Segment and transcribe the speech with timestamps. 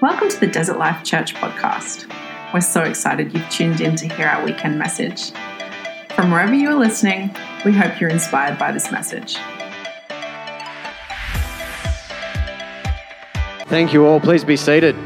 [0.00, 2.10] Welcome to the Desert Life Church podcast.
[2.54, 5.30] We're so excited you've tuned in to hear our weekend message.
[6.14, 9.36] From wherever you are listening, we hope you're inspired by this message.
[13.68, 14.20] Thank you all.
[14.20, 14.96] Please be seated.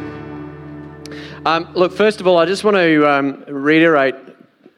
[1.44, 4.14] Um, look, first of all, I just want to um, reiterate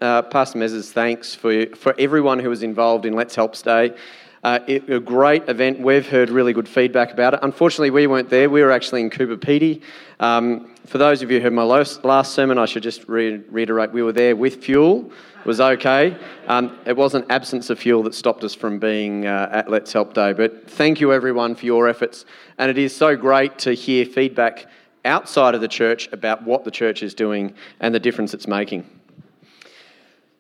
[0.01, 3.95] uh, Pastor Mez's thanks for, for everyone who was involved in Let's Help Stay.
[4.47, 5.81] Uh, it, a great event.
[5.81, 7.41] We've heard really good feedback about it.
[7.43, 8.49] Unfortunately, we weren't there.
[8.49, 9.83] We were actually in Coober Pedy.
[10.21, 13.39] Um, for those of you who heard my last, last sermon, I should just re-
[13.51, 15.11] reiterate we were there with fuel.
[15.41, 16.17] It was okay.
[16.47, 20.15] Um, it wasn't absence of fuel that stopped us from being uh, at Let's Help
[20.15, 20.33] Day.
[20.33, 22.25] But thank you, everyone, for your efforts.
[22.57, 24.67] And it is so great to hear feedback
[25.05, 28.89] outside of the church about what the church is doing and the difference it's making.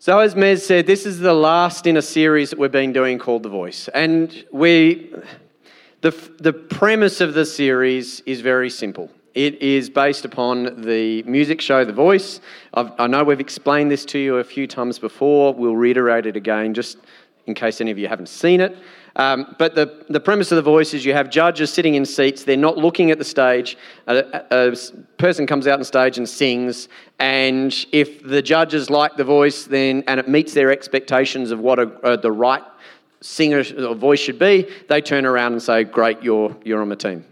[0.06, 3.18] So, as Mez said, this is the last in a series that we've been doing
[3.18, 3.88] called The Voice.
[3.88, 5.12] And we,
[6.00, 9.10] the, the premise of the series is very simple.
[9.34, 12.40] It is based upon the music show The Voice.
[12.72, 15.52] I've, i know we've explained this to you a few times before.
[15.52, 16.98] We'll reiterate it again just
[17.46, 18.78] in case any of you haven't seen it.
[19.16, 22.44] Um, but the, the premise of the voice is you have judges sitting in seats,
[22.44, 23.78] they're not looking at the stage.
[24.06, 24.18] A,
[24.50, 24.76] a, a,
[25.16, 30.04] person comes out on stage and sings, and if the judges like the voice then
[30.06, 32.62] and it meets their expectations of what a, the right
[33.22, 36.96] singer or voice should be, they turn around and say, Great, you're, you're on the
[36.96, 37.24] team.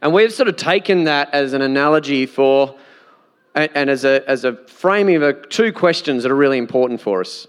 [0.00, 2.78] And we've sort of taken that as an analogy for,
[3.54, 7.20] and, and as, a, as a framing of two questions that are really important for
[7.20, 7.46] us.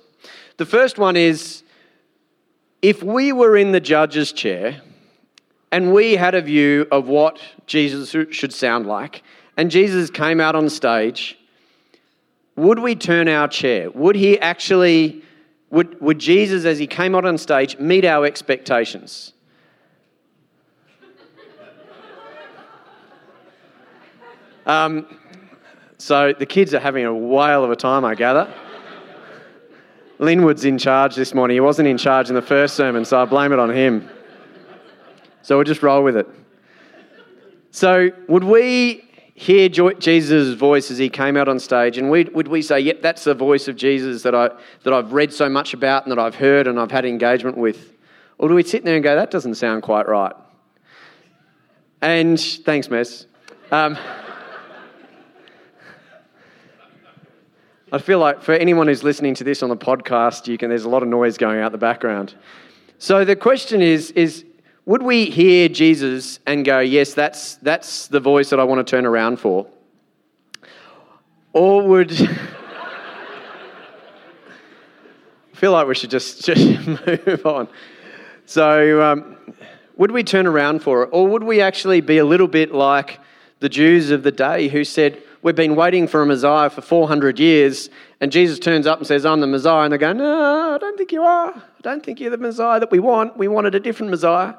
[0.58, 1.63] The first one is
[2.84, 4.82] if we were in the judge's chair
[5.72, 9.24] and we had a view of what Jesus should sound like,
[9.56, 11.40] and Jesus came out on stage,
[12.58, 13.90] would we turn our chair?
[13.92, 15.24] Would he actually,
[15.70, 19.32] would, would Jesus, as he came out on stage, meet our expectations?
[24.66, 25.08] Um,
[25.98, 28.54] so the kids are having a whale of a time, I gather.
[30.24, 31.56] Linwood's in charge this morning.
[31.56, 34.10] He wasn't in charge in the first sermon, so I blame it on him.
[35.42, 36.28] So we'll just roll with it.
[37.72, 39.04] So, would we
[39.36, 43.24] hear Jesus' voice as he came out on stage, and would we say, Yep, that's
[43.24, 44.50] the voice of Jesus that, I,
[44.84, 47.94] that I've read so much about and that I've heard and I've had engagement with?
[48.38, 50.34] Or do we sit there and go, That doesn't sound quite right?
[52.02, 53.26] And thanks, Mez.
[53.72, 53.98] Um,
[57.94, 60.84] I feel like for anyone who's listening to this on the podcast, you can, there's
[60.84, 62.34] a lot of noise going out the background.
[62.98, 64.46] So the question is, is
[64.88, 68.90] would we hear Jesus and go, yes, that's, that's the voice that I want to
[68.90, 69.68] turn around for?
[71.54, 72.12] Or would.
[72.20, 72.36] I
[75.54, 77.68] feel like we should just, just move on.
[78.48, 79.38] So, um,
[79.98, 81.10] would we turn around for it?
[81.12, 83.20] Or would we actually be a little bit like
[83.60, 87.38] the Jews of the day who said, We've been waiting for a Messiah for 400
[87.38, 87.90] years,
[88.22, 89.84] and Jesus turns up and says, I'm the Messiah.
[89.84, 91.50] And they go, No, I don't think you are.
[91.54, 93.36] I don't think you're the Messiah that we want.
[93.36, 94.54] We wanted a different Messiah.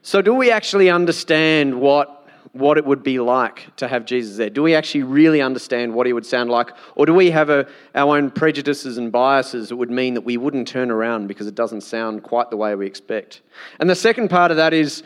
[0.00, 4.48] So, do we actually understand what, what it would be like to have Jesus there?
[4.48, 6.70] Do we actually really understand what he would sound like?
[6.94, 10.38] Or do we have a, our own prejudices and biases that would mean that we
[10.38, 13.42] wouldn't turn around because it doesn't sound quite the way we expect?
[13.78, 15.02] And the second part of that is,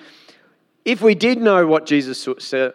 [0.85, 2.27] if we did know what Jesus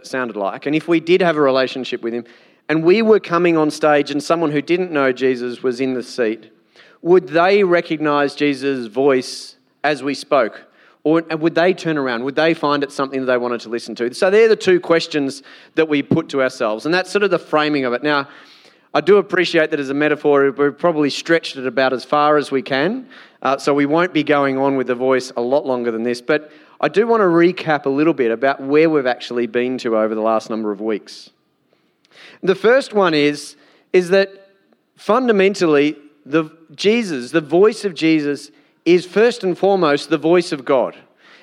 [0.04, 2.26] sounded like, and if we did have a relationship with him,
[2.68, 6.04] and we were coming on stage and someone who didn't know Jesus was in the
[6.04, 6.52] seat,
[7.02, 10.66] would they recognize Jesus' voice as we spoke?
[11.04, 12.24] Or would they turn around?
[12.24, 14.12] Would they find it something that they wanted to listen to?
[14.16, 15.44] So they're the two questions
[15.76, 16.86] that we put to ourselves.
[16.88, 18.02] And that's sort of the framing of it.
[18.02, 18.28] Now,
[18.92, 22.50] I do appreciate that as a metaphor, we've probably stretched it about as far as
[22.50, 23.08] we can.
[23.44, 26.22] Uh, so we won't be going on with the voice a lot longer than this.
[26.22, 29.98] But I do want to recap a little bit about where we've actually been to
[29.98, 31.30] over the last number of weeks.
[32.44, 33.56] The first one is,
[33.94, 34.30] is that
[34.96, 38.52] fundamentally, the, Jesus, the voice of Jesus,
[38.86, 40.96] is first and foremost the voice of God.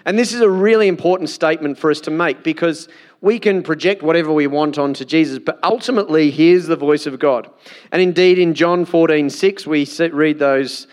[0.04, 2.88] And this is a really important statement for us to make because
[3.20, 7.48] we can project whatever we want onto Jesus, but ultimately, here's the voice of God.
[7.92, 10.88] And indeed, in John 14, 6, we read those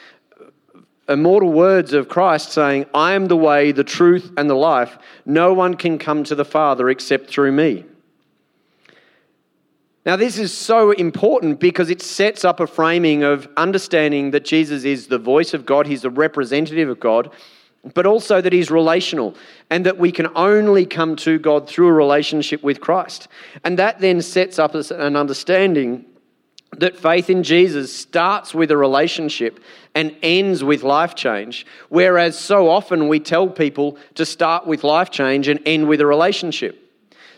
[1.09, 4.97] immortal words of Christ saying, I am the way, the truth, and the life.
[5.25, 7.85] No one can come to the Father except through me.
[10.06, 14.83] Now, this is so important because it sets up a framing of understanding that Jesus
[14.85, 17.31] is the voice of God, he's the representative of God,
[17.94, 19.35] but also that he's relational
[19.69, 23.27] and that we can only come to God through a relationship with Christ.
[23.63, 26.06] And that then sets up an understanding
[26.77, 29.60] that faith in Jesus starts with a relationship
[29.95, 35.10] and ends with life change, whereas so often we tell people to start with life
[35.10, 36.77] change and end with a relationship.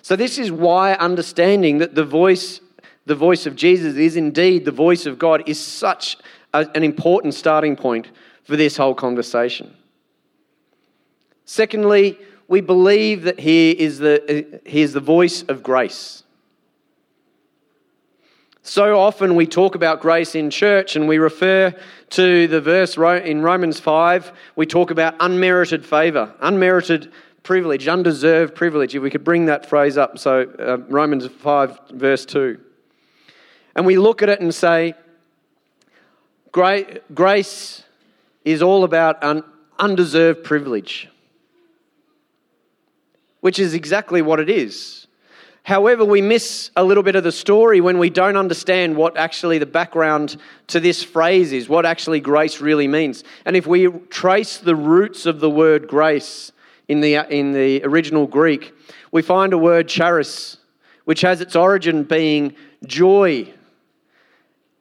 [0.02, 2.60] So, this is why understanding that the voice,
[3.06, 6.18] the voice of Jesus is indeed the voice of God is such
[6.54, 8.10] a, an important starting point
[8.44, 9.74] for this whole conversation.
[11.46, 12.18] Secondly,
[12.48, 16.24] we believe that he is the, he is the voice of grace.
[18.64, 21.74] So often we talk about grace in church and we refer
[22.12, 27.12] to the verse in Romans 5, we talk about unmerited favor, unmerited
[27.42, 28.94] privilege, undeserved privilege.
[28.94, 32.60] If we could bring that phrase up, so uh, Romans 5, verse 2.
[33.76, 34.94] And we look at it and say,
[36.52, 37.84] grace
[38.46, 39.44] is all about un-
[39.80, 41.10] undeserved privilege,
[43.40, 45.01] which is exactly what it is.
[45.64, 49.60] However, we miss a little bit of the story when we don't understand what actually
[49.60, 50.38] the background
[50.68, 53.24] to this phrase is, what actually grace really means.
[53.46, 56.52] And if we trace the roots of the word grace
[56.88, 58.74] in the, in the original Greek,
[59.12, 60.58] we find a word charis,
[61.06, 62.56] which has its origin being
[62.86, 63.54] joy.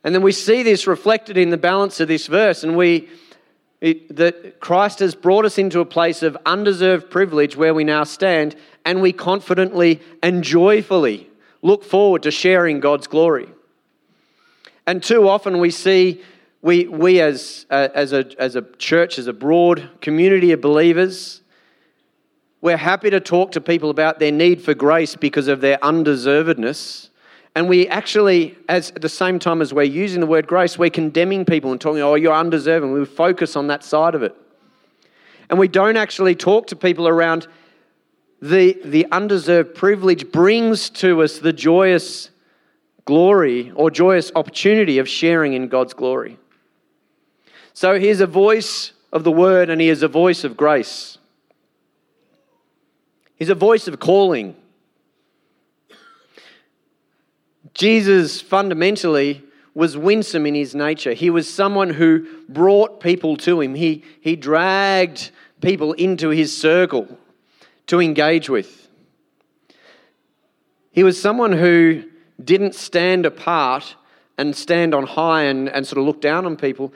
[0.02, 3.10] And then we see this reflected in the balance of this verse, and we
[3.80, 8.04] it, that Christ has brought us into a place of undeserved privilege where we now
[8.04, 8.54] stand,
[8.84, 11.28] and we confidently and joyfully
[11.62, 13.48] look forward to sharing God's glory.
[14.86, 16.22] And too often we see
[16.62, 21.40] we, we as, uh, as, a, as a church, as a broad community of believers,
[22.60, 27.08] we're happy to talk to people about their need for grace because of their undeservedness.
[27.54, 30.90] And we actually, as at the same time as we're using the word grace, we're
[30.90, 32.92] condemning people and talking, oh, you're undeserving.
[32.92, 34.36] We focus on that side of it.
[35.48, 37.48] And we don't actually talk to people around
[38.42, 42.30] the, the undeserved privilege brings to us the joyous
[43.04, 46.38] glory or joyous opportunity of sharing in God's glory.
[47.74, 51.18] So he is a voice of the word and he is a voice of grace.
[53.36, 54.54] He's a voice of calling.
[57.74, 59.42] Jesus fundamentally
[59.74, 61.12] was winsome in his nature.
[61.12, 63.74] He was someone who brought people to him.
[63.74, 67.18] He, he dragged people into his circle
[67.90, 68.88] to engage with.
[70.92, 72.04] He was someone who
[72.42, 73.96] didn't stand apart
[74.38, 76.94] and stand on high and, and sort of look down on people.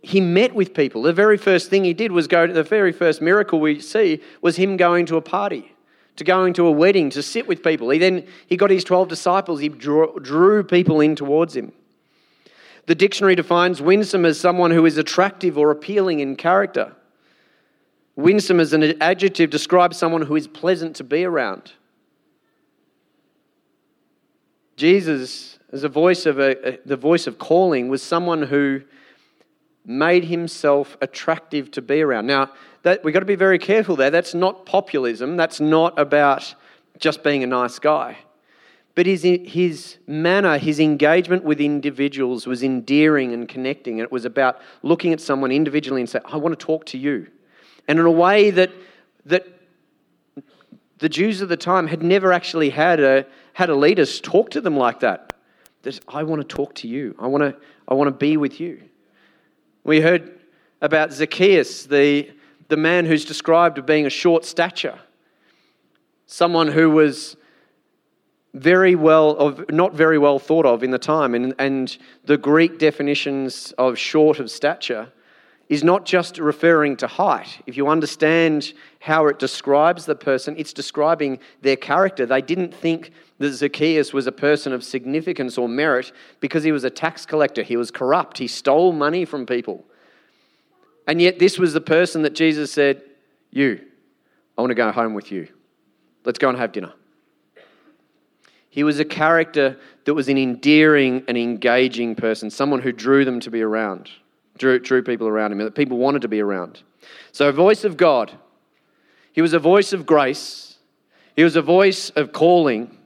[0.00, 1.02] He met with people.
[1.02, 4.22] The very first thing he did was go to the very first miracle we see
[4.40, 5.70] was him going to a party
[6.16, 7.90] to going to a wedding, to sit with people.
[7.90, 11.72] He then he got his 12 disciples, he drew, drew people in towards him.
[12.86, 16.96] The dictionary defines winsome as someone who is attractive or appealing in character.
[18.16, 21.72] Winsome as an adjective describes someone who is pleasant to be around.
[24.76, 28.82] Jesus, as a voice of a, the voice of calling, was someone who
[29.84, 32.26] made himself attractive to be around.
[32.26, 32.50] Now,
[32.82, 34.10] that, we've got to be very careful there.
[34.10, 35.36] That's not populism.
[35.36, 36.54] That's not about
[36.98, 38.18] just being a nice guy.
[38.94, 43.98] But his, his manner, his engagement with individuals was endearing and connecting.
[43.98, 47.26] It was about looking at someone individually and saying, I want to talk to you.
[47.88, 48.70] And in a way that,
[49.26, 49.46] that
[50.98, 54.60] the Jews of the time had never actually had a, had a leader talk to
[54.60, 55.32] them like that.
[55.82, 57.14] That I want to talk to you.
[57.18, 57.56] I want to,
[57.88, 58.82] I want to be with you.
[59.84, 60.40] We heard
[60.82, 62.30] about Zacchaeus, the,
[62.68, 64.98] the man who's described as being a short stature,
[66.26, 67.36] someone who was
[68.54, 72.78] very well of not very well thought of in the time and, and the greek
[72.78, 75.12] definitions of short of stature
[75.68, 77.60] is not just referring to height.
[77.66, 82.26] If you understand how it describes the person it's describing their character.
[82.26, 86.84] They didn't think that zacchaeus was a person of significance or merit because he was
[86.84, 87.62] a tax collector.
[87.62, 88.38] He was corrupt.
[88.38, 89.84] He stole money from people.
[91.06, 93.02] And yet, this was the person that Jesus said,
[93.50, 93.80] You,
[94.58, 95.48] I want to go home with you.
[96.24, 96.92] Let's go and have dinner.
[98.70, 103.40] He was a character that was an endearing and engaging person, someone who drew them
[103.40, 104.10] to be around,
[104.58, 106.82] drew, drew people around him, that people wanted to be around.
[107.32, 108.32] So, a voice of God.
[109.32, 110.78] He was a voice of grace.
[111.34, 112.96] He was a voice of calling.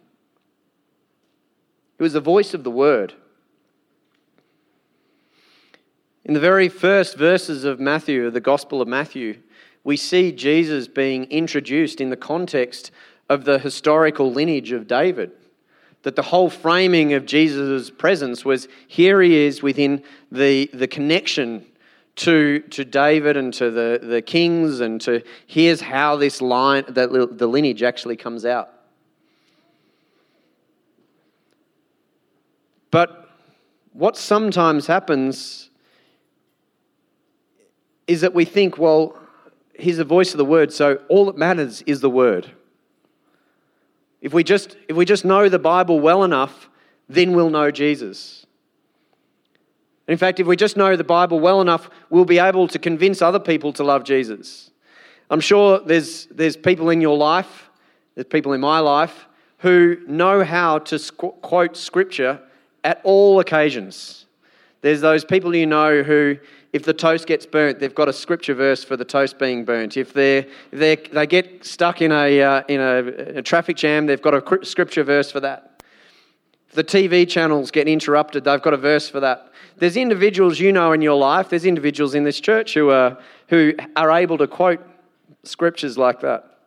[1.99, 3.15] He was the voice of the word.
[6.25, 9.41] In the very first verses of Matthew, the Gospel of Matthew,
[9.83, 12.93] we see Jesus being introduced in the context
[13.29, 15.33] of the historical lineage of David.
[16.03, 20.03] That the whole framing of Jesus' presence was here he is within
[20.33, 21.67] the, the connection
[22.17, 27.29] to, to David and to the, the kings, and to here's how this line, the,
[27.31, 28.71] the lineage actually comes out.
[32.91, 33.29] But
[33.93, 35.71] what sometimes happens
[38.07, 39.17] is that we think, well,
[39.79, 42.51] he's the voice of the word, so all that matters is the word.
[44.21, 46.69] If we just, if we just know the Bible well enough,
[47.09, 48.47] then we'll know Jesus.
[50.07, 53.23] In fact, if we just know the Bible well enough, we'll be able to convince
[53.23, 54.71] other people to love Jesus.
[55.31, 57.71] I'm sure there's, there's people in your life,
[58.15, 62.41] there's people in my life, who know how to quote scripture
[62.83, 64.27] at all occasions.
[64.81, 66.39] There's those people you know who,
[66.73, 69.97] if the toast gets burnt, they've got a scripture verse for the toast being burnt.
[69.97, 74.23] If, they're, they're, they get stuck in, a, uh, in a, a traffic jam, they've
[74.23, 75.83] got a scripture verse for that.
[76.69, 79.53] If the TV channels get interrupted, they've got a verse for that.
[79.79, 83.75] There's individuals you know in your life, there's individuals in this church who are, who
[83.97, 84.81] are able to quote
[85.43, 86.59] scriptures like that.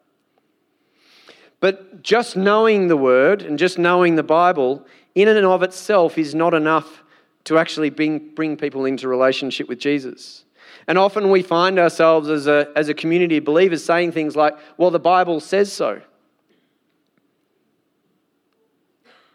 [1.62, 6.36] But just knowing the word and just knowing the Bible in and of itself is
[6.36, 7.03] not enough
[7.46, 10.46] to actually bring, bring people into relationship with Jesus.
[10.88, 14.56] And often we find ourselves as a, as a community of believers saying things like,
[14.78, 16.02] well, the Bible says so.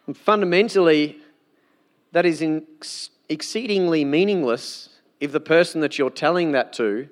[0.07, 1.19] And fundamentally,
[2.13, 2.43] that is
[3.29, 4.89] exceedingly meaningless
[5.21, 7.09] if the person that you're telling that to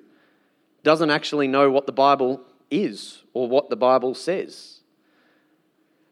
[0.83, 4.79] doesn't actually know what the Bible is or what the Bible says.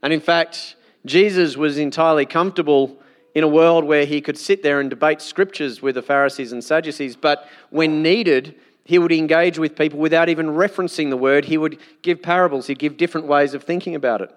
[0.04, 0.76] And in fact,
[1.06, 3.00] Jesus was entirely comfortable
[3.36, 6.64] in a world where he could sit there and debate scriptures with the Pharisees and
[6.64, 11.46] Sadducees, but when needed, he would engage with people without even referencing the word.
[11.46, 14.34] He would give parables, he'd give different ways of thinking about it.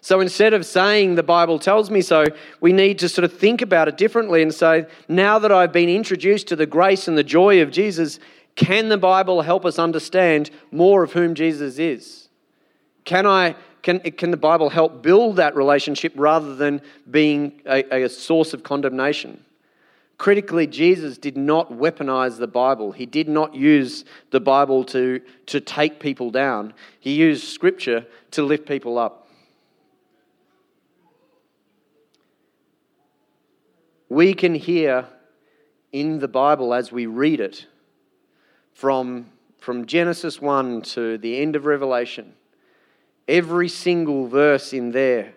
[0.00, 2.26] So instead of saying the Bible tells me so,
[2.60, 5.88] we need to sort of think about it differently and say, now that I've been
[5.88, 8.18] introduced to the grace and the joy of Jesus,
[8.54, 12.28] can the Bible help us understand more of whom Jesus is?
[13.04, 18.08] Can I can, can the Bible help build that relationship rather than being a, a
[18.08, 19.44] source of condemnation?
[20.16, 22.92] Critically, Jesus did not weaponize the Bible.
[22.92, 26.72] He did not use the Bible to, to take people down.
[26.98, 29.28] He used Scripture to lift people up.
[34.08, 35.06] We can hear
[35.92, 37.66] in the Bible as we read it
[38.72, 39.26] from,
[39.58, 42.32] from Genesis 1 to the end of Revelation
[43.26, 45.32] Every single verse in there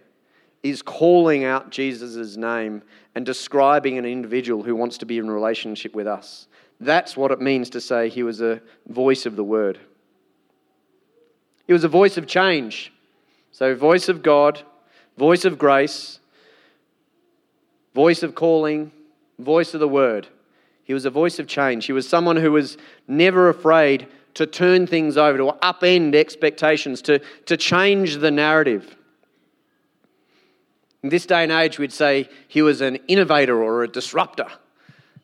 [0.63, 2.81] is calling out Jesus' name
[3.15, 6.47] and describing an individual who wants to be in relationship with us.
[6.79, 9.79] That's what it means to say he was a voice of the word.
[11.65, 12.93] He was a voice of change.
[13.51, 14.61] So, voice of God,
[15.17, 16.19] voice of grace,
[17.95, 18.91] voice of calling,
[19.39, 20.27] voice of the word.
[20.83, 21.85] He was a voice of change.
[21.85, 22.77] He was someone who was
[23.07, 28.95] never afraid to turn things over, to upend expectations, to, to change the narrative.
[31.01, 34.47] In this day and age, we'd say he was an innovator or a disruptor.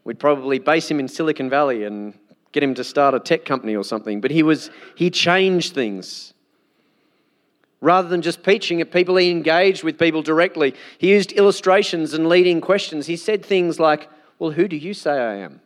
[0.04, 2.18] We'd probably base him in Silicon Valley and
[2.54, 4.20] get him to start a tech company or something.
[4.20, 6.34] But he was he changed things.
[7.82, 10.74] Rather than just preaching at people, he engaged with people directly.
[10.98, 13.06] He used illustrations and leading questions.
[13.06, 15.62] He said things like, Well, who do you say I am?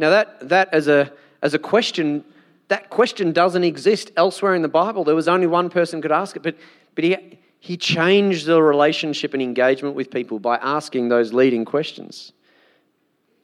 [0.00, 2.24] Now, that, that as, a, as a question,
[2.68, 5.04] that question doesn't exist elsewhere in the Bible.
[5.04, 6.56] There was only one person could ask it, but,
[6.94, 12.32] but he, he changed the relationship and engagement with people by asking those leading questions.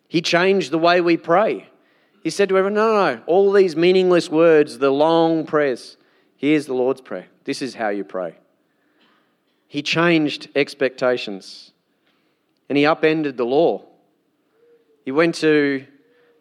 [0.08, 1.68] He changed the way we pray.
[2.22, 5.98] He said to everyone, No, no, no, all these meaningless words, the long prayers,
[6.38, 7.26] here's the Lord's Prayer.
[7.44, 8.34] This is how you pray.
[9.68, 11.72] He changed expectations
[12.70, 13.84] and he upended the law.
[15.04, 15.86] He went to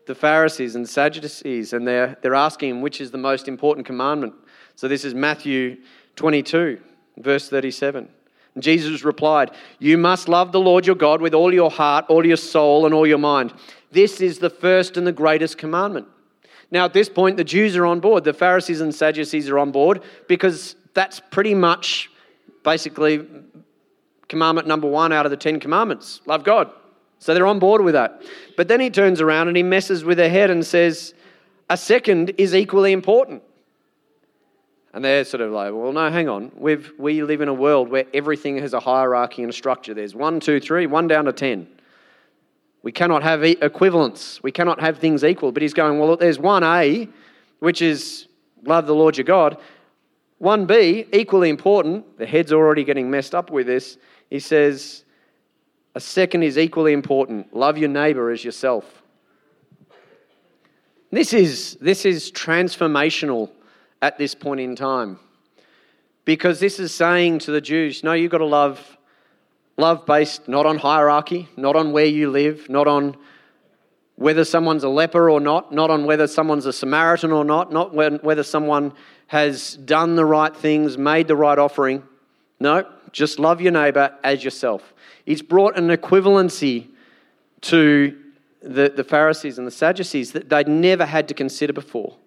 [0.06, 4.34] the Pharisees and Sadducees, and they're, they're asking him which is the most important commandment.
[4.76, 5.78] So this is Matthew
[6.16, 6.80] 22,
[7.18, 8.08] verse 37.
[8.54, 12.26] And Jesus replied, You must love the Lord your God with all your heart, all
[12.26, 13.54] your soul, and all your mind.
[13.92, 16.08] This is the first and the greatest commandment.
[16.72, 18.24] Now, at this point, the Jews are on board.
[18.24, 22.10] The Pharisees and Sadducees are on board because that's pretty much
[22.64, 23.26] basically
[24.28, 26.72] commandment number one out of the Ten Commandments love God.
[27.26, 28.22] So they're on board with that.
[28.56, 31.16] But then he turns around and he messes with their head and says,
[31.72, 33.42] a second is equally important.
[34.94, 36.52] And they're sort of like, well, no, hang on.
[36.56, 39.96] We've, we live in a world where everything has a hierarchy and a structure.
[39.96, 41.68] There's one, two, three, one down to ten.
[42.84, 44.44] We cannot have equivalence.
[44.44, 45.52] We cannot have things equal.
[45.52, 47.10] But he's going, well, there's one A,
[47.58, 48.28] which is
[48.64, 49.58] love the Lord your God.
[50.38, 52.20] One B, equally important.
[52.20, 53.98] The head's already getting messed up with this.
[54.30, 55.05] He says,
[55.96, 59.02] a second is equally important love your neighbor as yourself.
[61.10, 63.50] This is, this is transformational
[64.02, 65.18] at this point in time
[66.26, 68.98] because this is saying to the Jews, no, you've got to love,
[69.78, 73.16] love based not on hierarchy, not on where you live, not on
[74.16, 77.94] whether someone's a leper or not, not on whether someone's a Samaritan or not, not
[77.94, 78.94] whether someone
[79.28, 82.04] has done the right things, made the right offering.
[82.60, 84.94] No, just love your neighbor as yourself.
[85.26, 86.88] It's brought an equivalency
[87.62, 88.18] to
[88.62, 92.18] the, the Pharisees and the Sadducees that they'd never had to consider before.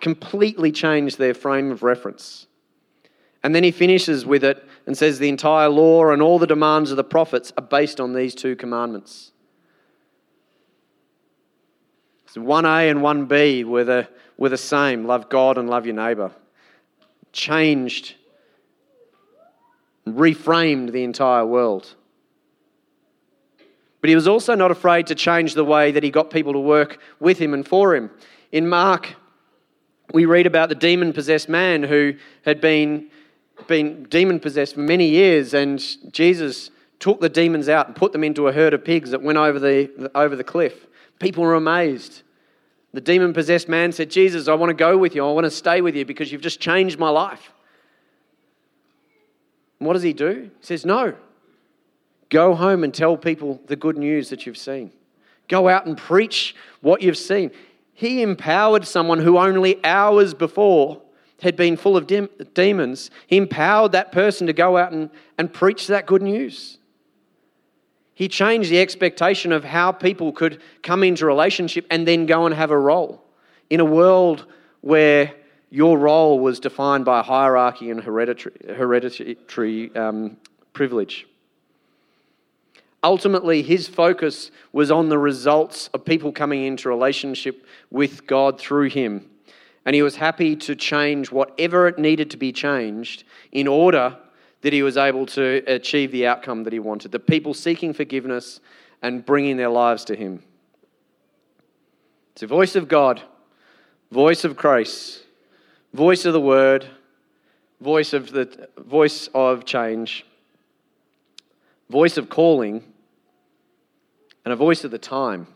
[0.00, 2.46] Completely changed their frame of reference.
[3.42, 6.90] And then he finishes with it and says the entire law and all the demands
[6.90, 9.32] of the prophets are based on these two commandments.
[12.26, 16.30] So 1A and 1B were the, were the same love God and love your neighbour.
[17.32, 18.14] Changed,
[20.06, 21.94] reframed the entire world.
[24.00, 26.58] But he was also not afraid to change the way that he got people to
[26.58, 28.10] work with him and for him.
[28.50, 29.14] In Mark,
[30.12, 32.14] we read about the demon possessed man who
[32.44, 33.10] had been,
[33.66, 38.24] been demon possessed for many years, and Jesus took the demons out and put them
[38.24, 40.86] into a herd of pigs that went over the, over the cliff.
[41.18, 42.22] People were amazed.
[42.92, 45.24] The demon possessed man said, Jesus, I want to go with you.
[45.24, 47.52] I want to stay with you because you've just changed my life.
[49.78, 50.50] And what does he do?
[50.58, 51.14] He says, No,
[52.30, 54.92] Go home and tell people the good news that you've seen.
[55.48, 57.50] Go out and preach what you've seen.
[57.92, 61.02] He empowered someone who only hours before
[61.42, 63.10] had been full of de- demons.
[63.26, 66.78] He empowered that person to go out and, and preach that good news.
[68.14, 72.54] He changed the expectation of how people could come into relationship and then go and
[72.54, 73.24] have a role
[73.70, 74.46] in a world
[74.82, 75.32] where
[75.70, 80.36] your role was defined by hierarchy and hereditary, hereditary um,
[80.72, 81.26] privilege.
[83.02, 88.90] Ultimately, his focus was on the results of people coming into relationship with God through
[88.90, 89.30] him.
[89.86, 94.16] And he was happy to change whatever it needed to be changed in order
[94.60, 97.12] that he was able to achieve the outcome that he wanted.
[97.12, 98.60] The people seeking forgiveness
[99.00, 100.42] and bringing their lives to him.
[102.32, 103.22] It's a voice of God,
[104.12, 105.22] voice of grace,
[105.94, 106.86] voice of the word,
[107.80, 110.26] voice of the voice of change,
[111.88, 112.84] voice of calling,
[114.44, 115.46] and a voice of the time.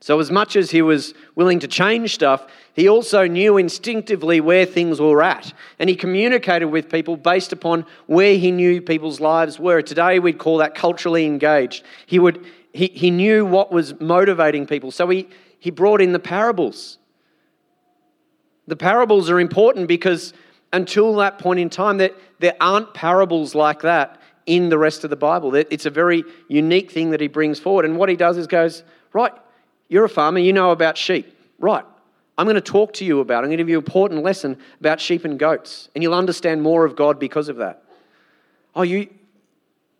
[0.00, 4.66] So, as much as he was willing to change stuff, he also knew instinctively where
[4.66, 5.52] things were at.
[5.78, 9.80] And he communicated with people based upon where he knew people's lives were.
[9.80, 11.84] Today, we'd call that culturally engaged.
[12.06, 14.90] He, would, he, he knew what was motivating people.
[14.90, 15.28] So, he,
[15.60, 16.98] he brought in the parables.
[18.66, 20.32] The parables are important because
[20.72, 25.10] until that point in time, there, there aren't parables like that in the rest of
[25.10, 25.54] the Bible.
[25.54, 27.84] It's a very unique thing that he brings forward.
[27.84, 29.32] And what he does is goes, Right,
[29.88, 31.36] you're a farmer, you know about sheep.
[31.58, 31.84] Right,
[32.36, 34.58] I'm going to talk to you about, I'm going to give you an important lesson
[34.80, 35.88] about sheep and goats.
[35.94, 37.84] And you'll understand more of God because of that.
[38.74, 39.08] Oh, you,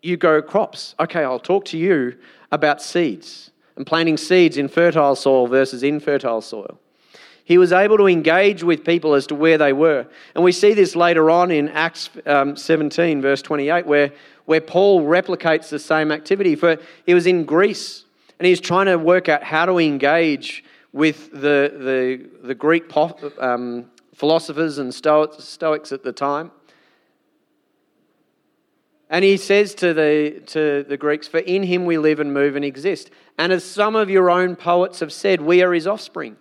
[0.01, 0.95] you grow crops.
[0.99, 2.17] Okay, I'll talk to you
[2.51, 6.79] about seeds and planting seeds in fertile soil versus infertile soil.
[7.45, 10.07] He was able to engage with people as to where they were.
[10.33, 14.11] And we see this later on in Acts um, 17, verse 28, where
[14.45, 16.55] where Paul replicates the same activity.
[16.55, 18.05] For he was in Greece
[18.39, 21.73] and he's trying to work out how to engage with the,
[22.41, 22.85] the, the Greek
[23.39, 26.51] um, philosophers and Stoics at the time.
[29.09, 32.55] And he says to the, to the Greeks, For in him we live and move
[32.55, 33.11] and exist.
[33.37, 36.37] And as some of your own poets have said, we are his offspring.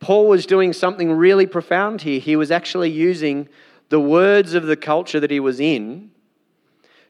[0.00, 2.20] Paul was doing something really profound here.
[2.20, 3.48] He was actually using
[3.88, 6.10] the words of the culture that he was in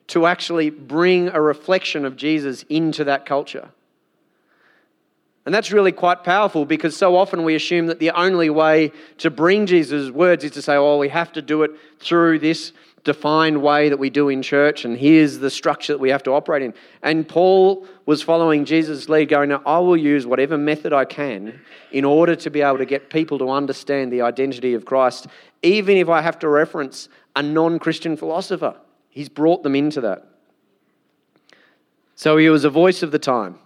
[0.09, 3.71] to actually bring a reflection of Jesus into that culture.
[5.47, 9.31] And that's really quite powerful because so often we assume that the only way to
[9.31, 12.73] bring Jesus' words is to say, oh, we have to do it through this
[13.05, 16.33] defined way that we do in church, and here's the structure that we have to
[16.33, 16.73] operate in.
[17.03, 21.61] And Paul was following Jesus' lead, going, now, I will use whatever method I can
[21.93, 25.27] in order to be able to get people to understand the identity of Christ,
[25.62, 28.75] even if I have to reference a non Christian philosopher.
[29.14, 30.27] He's brought them into that.
[32.16, 33.61] So he was a voice of the time.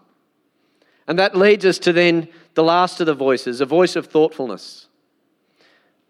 [1.06, 4.88] And that leads us to then the last of the voices, a voice of thoughtfulness.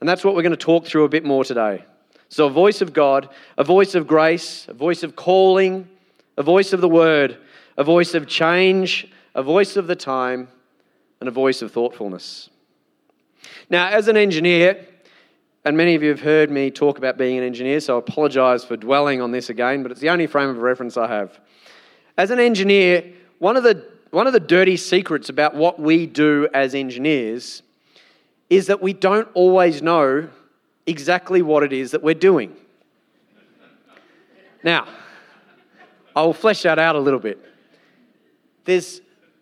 [0.01, 1.85] And that's what we're going to talk through a bit more today.
[2.29, 5.89] So, a voice of God, a voice of grace, a voice of calling,
[6.37, 7.39] a voice of the word,
[7.77, 10.49] a voice of change, a voice of the time,
[11.21, 12.51] and a voice of thoughtfulness.
[13.71, 14.85] Now, as an engineer,
[15.65, 18.65] and many of you have heard me talk about being an engineer, so I apologise
[18.65, 21.39] for dwelling on this again, but it's the only frame of reference I have.
[22.17, 23.05] As an engineer,
[23.39, 27.63] one of the, one of the dirty secrets about what we do as engineers
[28.51, 30.29] is that we don't always know
[30.87, 32.57] exactly what it is that we're doing.
[34.63, 34.89] Now,
[36.17, 37.39] I will flesh that out a little bit.
[38.65, 39.01] There's,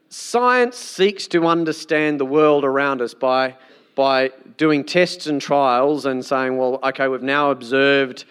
[0.08, 3.56] science seeks to understand the world around us by,
[3.96, 8.24] by doing tests and trials and saying, well, okay, we've now observed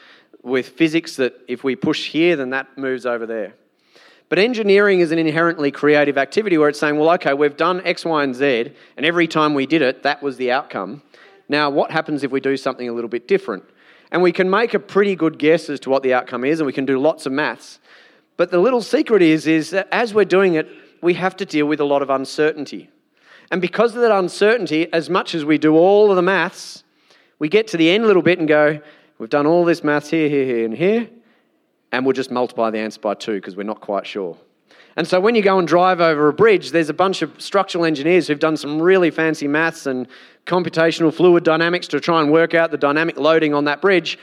[0.43, 3.55] with physics that if we push here, then that moves over there.
[4.29, 8.05] But engineering is an inherently creative activity where it's saying, well, okay, we've done X,
[8.05, 11.01] Y, and Z, and every time we did it, that was the outcome.
[11.49, 13.63] Now, what happens if we do something a little bit different?
[14.11, 16.67] And we can make a pretty good guess as to what the outcome is, and
[16.67, 17.79] we can do lots of maths.
[18.37, 20.67] But the little secret is, is that as we're doing it,
[21.01, 22.89] we have to deal with a lot of uncertainty.
[23.55, 26.83] And because of that uncertainty, as much as we do all of the maths,
[27.39, 28.81] we get to the end a little bit and go,
[29.17, 31.09] we've done all this maths here, here, here, and here,
[31.93, 34.35] and we'll just multiply the answer by two because we're not quite sure.
[34.97, 37.85] And so when you go and drive over a bridge, there's a bunch of structural
[37.85, 40.09] engineers who've done some really fancy maths and
[40.45, 44.19] computational fluid dynamics to try and work out the dynamic loading on that bridge.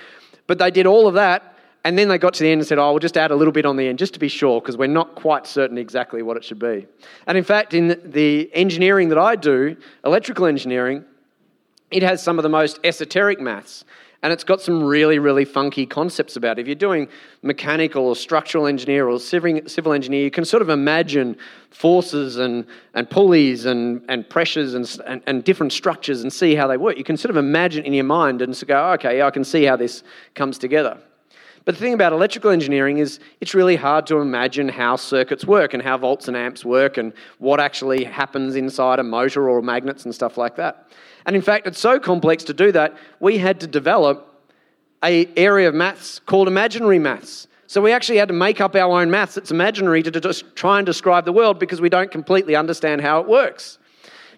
[0.46, 1.51] But they did all of that,
[1.84, 3.52] and then they got to the end and said, oh, we'll just add a little
[3.52, 6.36] bit on the end just to be sure, because we're not quite certain exactly what
[6.36, 6.86] it should be.
[7.26, 11.04] And in fact, in the engineering that I do, electrical engineering,
[11.90, 13.84] it has some of the most esoteric maths
[14.22, 16.62] and it's got some really, really funky concepts about it.
[16.62, 17.08] If you're doing
[17.42, 21.36] mechanical or structural engineer or civil engineer, you can sort of imagine
[21.70, 22.64] forces and,
[22.94, 26.96] and pulleys and, and pressures and, and, and different structures and see how they work.
[26.96, 29.74] You can sort of imagine in your mind and go, okay, I can see how
[29.74, 30.04] this
[30.36, 30.98] comes together.
[31.64, 35.74] But the thing about electrical engineering is it's really hard to imagine how circuits work
[35.74, 40.04] and how volts and amps work and what actually happens inside a motor or magnets
[40.04, 40.88] and stuff like that.
[41.24, 44.28] And in fact, it's so complex to do that, we had to develop
[45.04, 47.46] a area of maths called imaginary maths.
[47.68, 50.78] So we actually had to make up our own maths that's imaginary to just try
[50.78, 53.78] and describe the world because we don't completely understand how it works.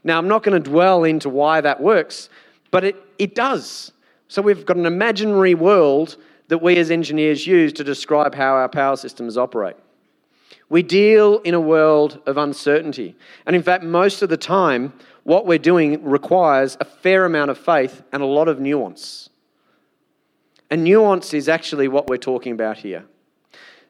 [0.05, 2.29] Now, I'm not going to dwell into why that works,
[2.71, 3.93] but it, it does.
[4.29, 6.17] So we've got an imaginary world
[6.55, 9.75] that we as engineers use to describe how our power systems operate.
[10.69, 13.17] We deal in a world of uncertainty.
[13.45, 14.93] And in fact, most of the time,
[15.25, 19.31] what we're doing requires a fair amount of faith and a lot of nuance.
[20.71, 23.05] And nuance is actually what we're talking about here.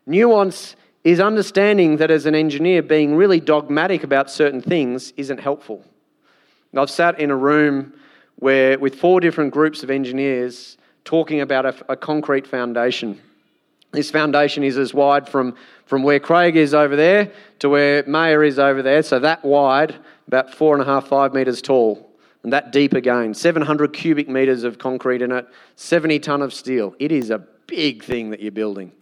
[0.07, 0.75] Nuance
[1.05, 5.85] is understanding that as an engineer, being really dogmatic about certain things isn't helpful.
[6.75, 7.93] I've sat in a room
[8.37, 13.21] where, with four different groups of engineers talking about a, a concrete foundation.
[13.93, 15.55] This foundation is as wide from,
[15.87, 19.95] from where Craig is over there to where Mayer is over there, so that wide,
[20.27, 22.11] about four and a half, five metres tall,
[22.43, 23.35] and that deep again.
[23.35, 26.95] 700 cubic metres of concrete in it, 70 tonne of steel.
[26.99, 28.93] It is a big thing that you're building.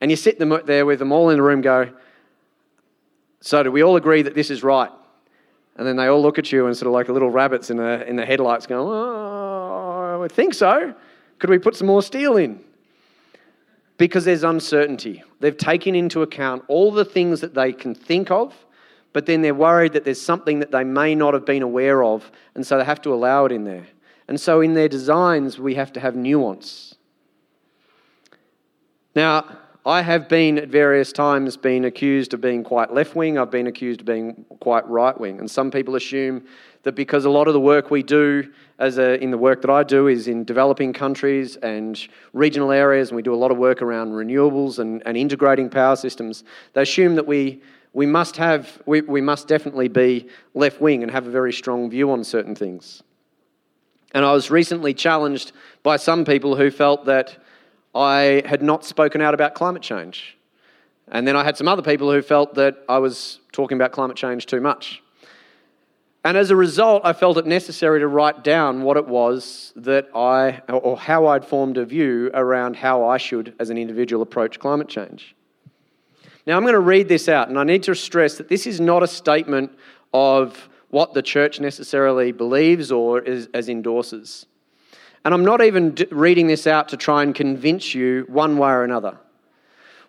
[0.00, 1.90] And you sit them there with them all in the room, go,
[3.40, 4.90] So do we all agree that this is right?
[5.76, 8.06] And then they all look at you and sort of like little rabbits in the,
[8.06, 9.43] in the headlights going, Oh,
[10.32, 10.94] Think so.
[11.38, 12.60] Could we put some more steel in?
[13.96, 15.22] Because there's uncertainty.
[15.40, 18.54] They've taken into account all the things that they can think of
[19.14, 22.30] but then they're worried that there's something that they may not have been aware of,
[22.56, 23.86] and so they have to allow it in there.
[24.26, 26.96] And so in their designs, we have to have nuance.
[29.14, 29.56] Now,
[29.86, 33.38] I have been at various times been accused of being quite left wing.
[33.38, 35.38] I've been accused of being quite right wing.
[35.38, 36.44] And some people assume
[36.82, 39.70] that because a lot of the work we do as a, in the work that
[39.70, 42.00] I do is in developing countries and
[42.32, 45.96] regional areas, and we do a lot of work around renewables and, and integrating power
[45.96, 47.62] systems, they assume that we
[47.94, 51.88] we must have, we, we must definitely be left wing and have a very strong
[51.88, 53.04] view on certain things.
[54.12, 55.52] And I was recently challenged
[55.84, 57.36] by some people who felt that
[57.94, 60.36] I had not spoken out about climate change.
[61.08, 64.16] And then I had some other people who felt that I was talking about climate
[64.16, 65.00] change too much.
[66.24, 70.08] And as a result, I felt it necessary to write down what it was that
[70.14, 74.58] I, or how I'd formed a view around how I should, as an individual, approach
[74.58, 75.36] climate change.
[76.46, 78.80] Now, I'm going to read this out, and I need to stress that this is
[78.80, 79.72] not a statement
[80.14, 84.46] of what the church necessarily believes or is, as endorses.
[85.26, 88.84] And I'm not even reading this out to try and convince you one way or
[88.84, 89.18] another.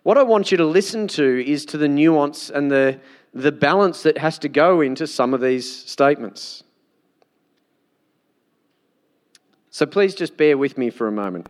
[0.02, 3.00] What I want you to listen to is to the nuance and the,
[3.36, 6.64] the balance that has to go into some of these statements.
[9.68, 11.46] So please just bear with me for a moment.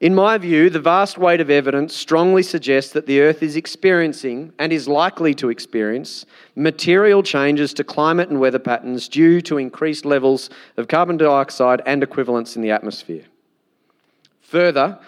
[0.00, 4.52] In my view, the vast weight of evidence strongly suggests that the Earth is experiencing
[4.58, 10.04] and is likely to experience material changes to climate and weather patterns due to increased
[10.04, 13.24] levels of carbon dioxide and equivalents in the atmosphere.
[14.40, 14.98] Further,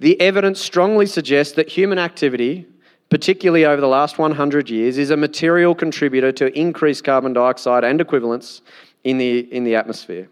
[0.00, 2.66] the evidence strongly suggests that human activity,
[3.14, 8.00] particularly over the last 100 years, is a material contributor to increased carbon dioxide and
[8.00, 8.60] equivalents
[9.04, 10.28] in the, in the atmosphere.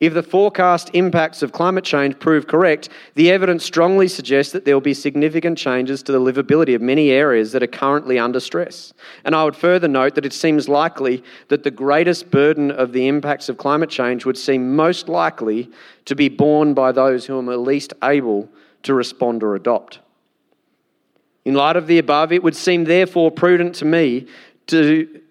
[0.00, 4.74] If the forecast impacts of climate change prove correct, the evidence strongly suggests that there
[4.74, 8.92] will be significant changes to the livability of many areas that are currently under stress.
[9.24, 13.06] And I would further note that it seems likely that the greatest burden of the
[13.06, 15.70] impacts of climate change would seem most likely
[16.06, 18.48] to be borne by those who are least able
[18.82, 20.00] to respond or adopt.
[21.44, 24.26] In light of the above, it would seem therefore prudent to me
[24.68, 25.22] to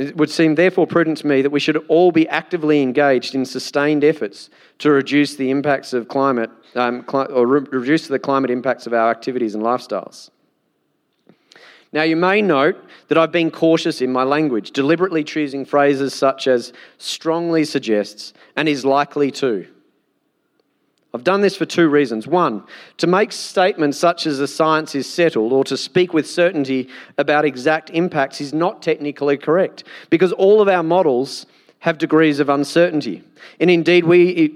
[0.00, 3.44] it would seem therefore prudent to me that we should all be actively engaged in
[3.44, 4.48] sustained efforts
[4.78, 9.10] to reduce the impacts of climate, um, or re- reduce the climate impacts of our
[9.10, 10.30] activities and lifestyles.
[11.92, 16.46] Now, you may note that I've been cautious in my language, deliberately choosing phrases such
[16.46, 19.66] as strongly suggests and is likely to.
[21.12, 22.28] I've done this for two reasons.
[22.28, 22.62] One,
[22.98, 27.44] to make statements such as the science is settled or to speak with certainty about
[27.44, 31.46] exact impacts is not technically correct because all of our models
[31.80, 33.24] have degrees of uncertainty.
[33.58, 34.48] And indeed, we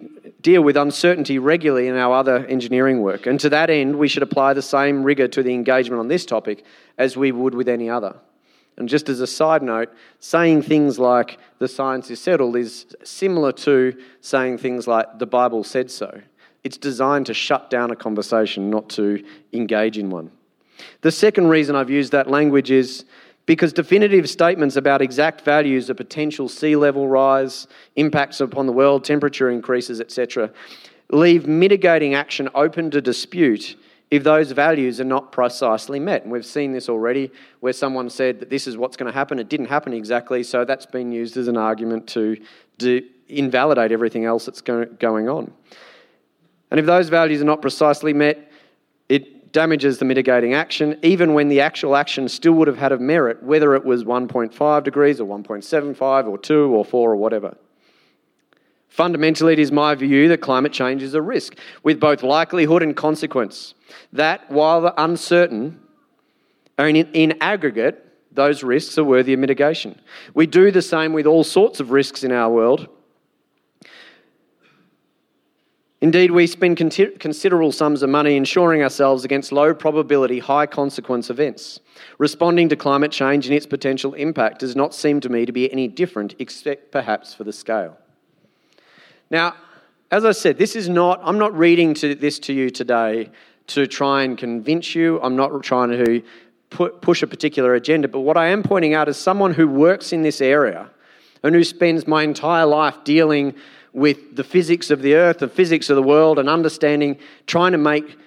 [0.43, 3.27] deal with uncertainty regularly in our other engineering work.
[3.27, 6.25] And to that end, we should apply the same rigour to the engagement on this
[6.27, 6.65] topic
[6.99, 8.15] as we would with any other.
[8.77, 9.91] And just as a side note,
[10.21, 15.65] saying things like the science is settled is similar to saying things like the Bible
[15.65, 16.21] said so.
[16.65, 19.23] It's designed to shut down a conversation, not to
[19.53, 20.31] engage in one.
[21.03, 23.05] The second reason I've used that language is
[23.47, 29.05] because definitive statements about exact values of potential sea level rise, impacts upon the world,
[29.05, 30.51] temperature increases, etc.,
[31.11, 33.77] leave mitigating action open to dispute
[34.11, 36.23] if those values are not precisely met.
[36.23, 39.39] And we've seen this already where someone said that this is what's going to happen.
[39.39, 42.39] It didn't happen exactly, so that's been used as an argument to,
[43.27, 45.51] invalidate everything else that's going on.
[46.75, 48.51] And if those values are not precisely met,
[49.09, 52.99] it damages the mitigating action, even when the actual action still would have had a
[52.99, 57.57] merit, whether it was 1.5 degrees or 1.75 or 2 or 4 or whatever.
[58.89, 62.97] Fundamentally, it is my view that climate change is a risk with both likelihood and
[62.97, 63.75] consequence.
[64.13, 65.79] That, while uncertain,
[66.77, 70.01] in, in aggregate, those risks are worthy of mitigation.
[70.35, 72.89] We do the same with all sorts of risks in our world,
[76.05, 81.81] Indeed, we spend considerable sums of money insuring ourselves against low probability, high consequence events.
[82.19, 85.73] Responding to climate change and its potential impact does not seem to me to be
[85.73, 87.97] any different, except perhaps for the scale.
[89.31, 89.55] Now,
[90.11, 93.31] as I said, this is not, I'm not reading to this to you today
[93.69, 95.19] to try and convince you.
[95.23, 96.23] I'm not trying to
[96.69, 100.13] put, push a particular agenda, but what I am pointing out is someone who works
[100.13, 100.91] in this area
[101.43, 103.55] and who spends my entire life dealing
[103.95, 107.79] with the physics of the earth, the physics of the world, and understanding, trying to
[107.79, 108.19] make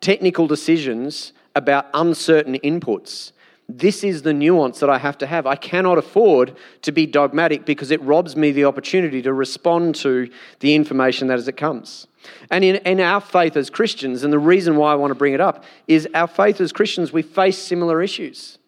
[0.00, 3.32] technical decisions about uncertain inputs.
[3.68, 5.44] This is the nuance that I have to have.
[5.44, 10.30] I cannot afford to be dogmatic because it robs me the opportunity to respond to
[10.60, 12.06] the information that as it comes.
[12.50, 15.34] And in, in our faith as Christians, and the reason why I want to bring
[15.34, 18.58] it up is our faith as Christians, we face similar issues.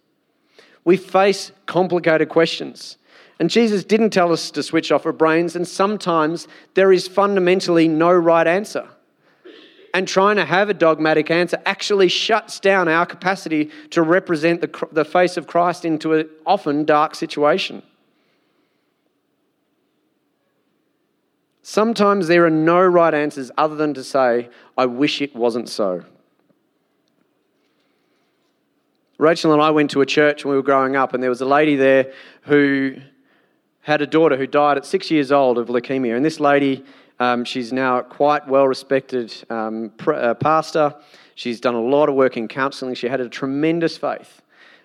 [0.85, 2.97] We face complicated questions.
[3.41, 7.87] And Jesus didn't tell us to switch off our brains, and sometimes there is fundamentally
[7.87, 8.89] no right answer.
[9.95, 14.89] And trying to have a dogmatic answer actually shuts down our capacity to represent the,
[14.93, 17.83] the face of Christ into an often dark situation.
[21.63, 26.05] Sometimes there are no right answers other than to say, I wish it wasn't so.
[29.19, 31.41] Rachel and I went to a church when we were growing up, and there was
[31.41, 32.97] a lady there who
[33.89, 36.15] had a daughter who died at six years old of leukemia.
[36.15, 36.85] And this lady,
[37.19, 40.95] um, she's now quite well respected um, pr- uh, pastor.
[41.35, 42.95] She's done a lot of work in counseling.
[42.95, 44.43] She had a tremendous faith.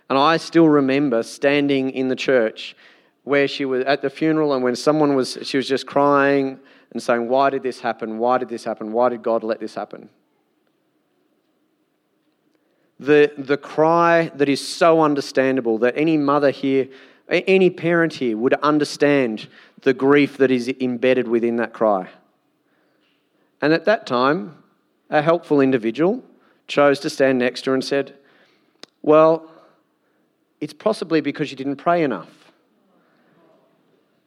[0.09, 2.77] And I still remember standing in the church
[3.23, 6.57] where she was at the funeral and when someone was, she was just crying
[6.91, 8.19] and saying, Why did this happen?
[8.19, 8.93] Why did this happen?
[8.93, 10.09] Why did God let this happen?
[13.01, 16.87] The, the cry that is so understandable that any mother here
[17.29, 19.47] any parent here would understand
[19.81, 22.09] the grief that is embedded within that cry.
[23.61, 24.57] And at that time,
[25.09, 26.23] a helpful individual
[26.67, 28.13] chose to stand next to her and said,
[29.01, 29.49] Well,
[30.59, 32.29] it's possibly because you didn't pray enough.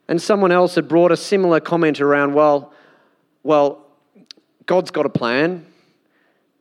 [0.09, 2.73] And someone else had brought a similar comment around, Well,
[3.43, 3.87] well,
[4.67, 5.67] God's got a plan.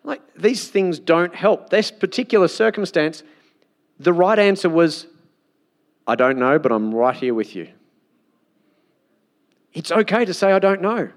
[0.03, 1.69] Like, these things don't help.
[1.69, 3.23] This particular circumstance,
[3.99, 5.07] the right answer was
[6.07, 7.69] I don't know, but I'm right here with you.
[9.73, 11.09] It's okay to say, I don't know.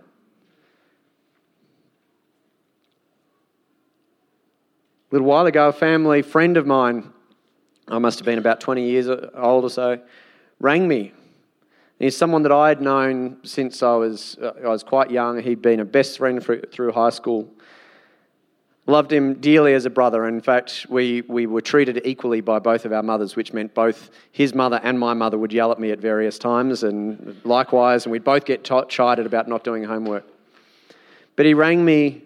[5.10, 7.12] A little while ago, a family friend of mine,
[7.86, 10.00] I must have been about 20 years old or so,
[10.60, 11.12] rang me
[11.98, 15.42] He's someone that I had known since I was, uh, I was quite young.
[15.42, 17.52] He'd been a best friend through high school.
[18.88, 20.26] Loved him dearly as a brother.
[20.26, 24.08] In fact, we, we were treated equally by both of our mothers, which meant both
[24.32, 28.12] his mother and my mother would yell at me at various times, and likewise, and
[28.12, 30.24] we'd both get t- chided about not doing homework.
[31.36, 32.22] But he rang me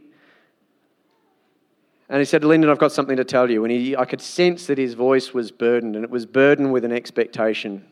[2.08, 3.64] and he said, Lyndon, I've got something to tell you.
[3.64, 6.84] And he, I could sense that his voice was burdened, and it was burdened with
[6.84, 7.84] an expectation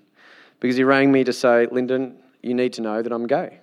[0.61, 3.59] because he rang me to say, Lyndon, you need to know that I'm gay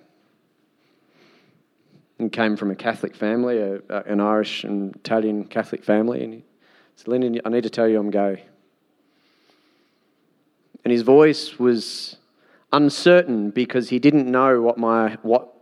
[2.18, 6.24] and came from a Catholic family, a, a, an Irish and Italian Catholic family.
[6.24, 6.42] And he
[6.96, 8.44] said, Lyndon, I need to tell you I'm gay.
[10.84, 12.16] And his voice was
[12.72, 15.54] uncertain because he didn't know what my, what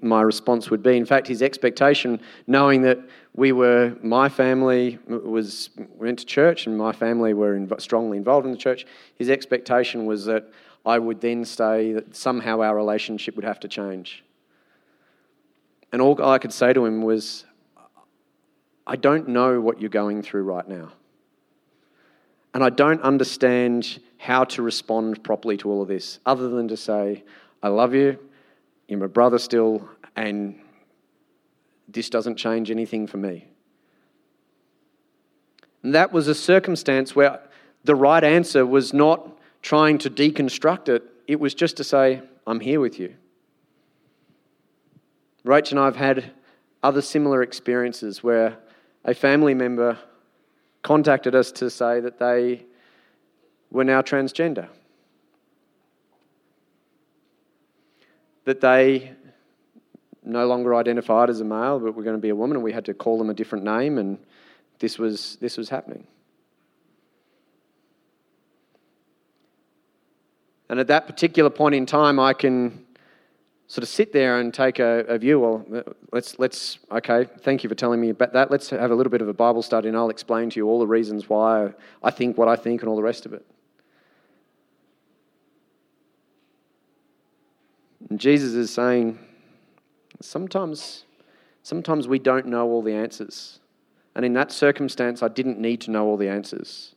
[0.00, 0.96] my response would be.
[0.96, 2.98] In fact, his expectation, knowing that
[3.34, 8.46] we were, my family was, went to church and my family were in, strongly involved
[8.46, 10.50] in the church, his expectation was that
[10.86, 14.23] I would then say that somehow our relationship would have to change.
[15.94, 17.44] And all I could say to him was,
[18.84, 20.90] I don't know what you're going through right now.
[22.52, 26.76] And I don't understand how to respond properly to all of this, other than to
[26.76, 27.22] say,
[27.62, 28.18] I love you,
[28.88, 30.58] you're my brother still, and
[31.86, 33.46] this doesn't change anything for me.
[35.84, 37.38] And that was a circumstance where
[37.84, 42.58] the right answer was not trying to deconstruct it, it was just to say, I'm
[42.58, 43.14] here with you.
[45.44, 46.32] Rach and I have had
[46.82, 48.56] other similar experiences where
[49.04, 49.98] a family member
[50.82, 52.64] contacted us to say that they
[53.70, 54.68] were now transgender.
[58.44, 59.12] That they
[60.22, 62.72] no longer identified as a male, but were going to be a woman, and we
[62.72, 64.18] had to call them a different name, and
[64.78, 66.06] this was, this was happening.
[70.68, 72.83] And at that particular point in time, I can
[73.66, 75.40] sort of sit there and take a, a, view.
[75.40, 77.26] Well, let's let's okay.
[77.40, 78.50] Thank you for telling me about that.
[78.50, 80.78] Let's have a little bit of a Bible study, and I'll explain to you all
[80.78, 81.72] the reasons why
[82.02, 83.44] I think what I think and all the rest of it.
[88.10, 89.18] And Jesus is saying,
[90.20, 91.04] sometimes,
[91.62, 93.60] sometimes we don't know all the answers,
[94.14, 96.94] and in that circumstance, I didn't need to know all the answers.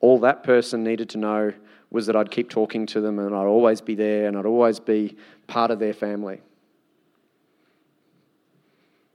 [0.00, 1.52] All that person needed to know
[1.90, 4.78] was that I'd keep talking to them and I'd always be there and I'd always
[4.78, 6.40] be part of their family.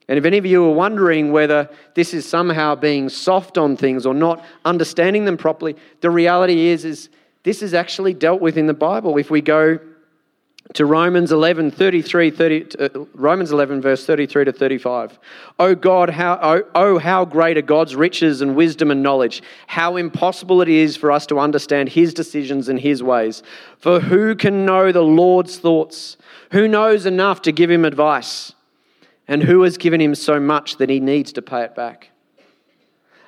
[0.07, 4.05] And if any of you are wondering whether this is somehow being soft on things
[4.05, 7.09] or not understanding them properly, the reality is, is
[7.43, 9.17] this is actually dealt with in the Bible.
[9.17, 9.79] If we go
[10.73, 15.19] to Romans 11, 33, 30, uh, Romans 11, verse 33 to 35.
[15.59, 19.43] Oh God, how, oh, oh, how great are God's riches and wisdom and knowledge.
[19.67, 23.43] How impossible it is for us to understand his decisions and his ways.
[23.77, 26.17] For who can know the Lord's thoughts?
[26.51, 28.53] Who knows enough to give him advice?
[29.27, 32.09] And who has given him so much that he needs to pay it back?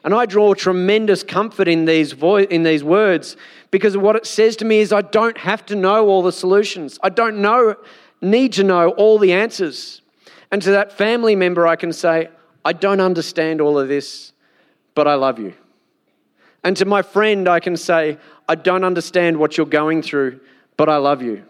[0.05, 3.35] And I draw tremendous comfort in these, vo- in these words
[3.71, 6.99] because what it says to me is I don't have to know all the solutions.
[7.01, 7.75] I don't know,
[8.21, 10.03] need to know all the answers.
[10.51, 12.29] And to that family member, I can say,
[12.63, 14.31] I don't understand all of this,
[14.93, 15.55] but I love you.
[16.63, 20.39] And to my friend, I can say, I don't understand what you're going through,
[20.77, 21.43] but I love you.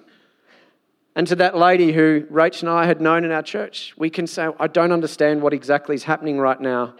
[1.14, 4.28] And to that lady who Rach and I had known in our church, we can
[4.28, 6.96] say, I don't understand what exactly is happening right now,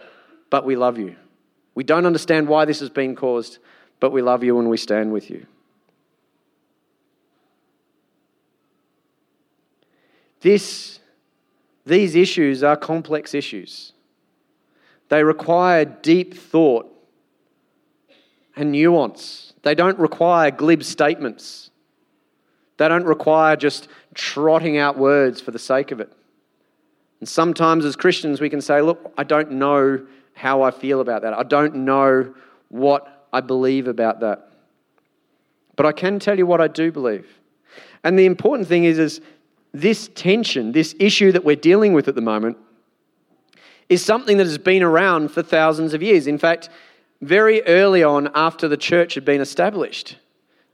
[0.50, 1.16] but we love you.
[1.76, 3.58] We don't understand why this has been caused,
[4.00, 5.46] but we love you and we stand with you.
[10.40, 11.00] This,
[11.84, 13.92] these issues are complex issues.
[15.10, 16.90] They require deep thought
[18.56, 19.52] and nuance.
[19.62, 21.70] They don't require glib statements.
[22.78, 26.10] They don't require just trotting out words for the sake of it.
[27.20, 31.22] And sometimes as Christians, we can say, Look, I don't know how I feel about
[31.22, 31.32] that.
[31.32, 32.34] I don't know
[32.68, 34.50] what I believe about that.
[35.74, 37.26] But I can tell you what I do believe.
[38.04, 39.20] And the important thing is, is
[39.72, 42.58] this tension, this issue that we're dealing with at the moment,
[43.88, 46.26] is something that has been around for thousands of years.
[46.26, 46.68] In fact,
[47.22, 50.18] very early on after the church had been established,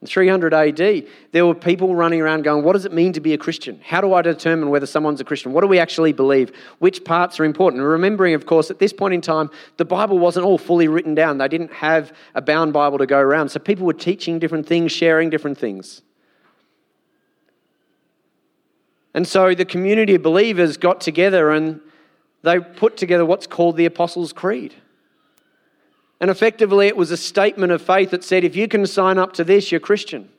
[0.03, 3.35] in 300 AD, there were people running around going, What does it mean to be
[3.35, 3.81] a Christian?
[3.85, 5.53] How do I determine whether someone's a Christian?
[5.53, 6.51] What do we actually believe?
[6.81, 7.85] Which parts are important?
[7.85, 11.39] Remembering, of course, at this point in time, the Bible wasn't all fully written down.
[11.39, 13.51] They didn't have a bound Bible to go around.
[13.51, 16.03] So people were teaching different things, sharing different things.
[19.15, 21.81] And so the community of believers got together and
[22.43, 24.75] they put together what's called the Apostles' Creed.
[26.23, 29.33] And effectively, it was a statement of faith that said, if you can sign up
[29.33, 30.31] to this, you're Christian.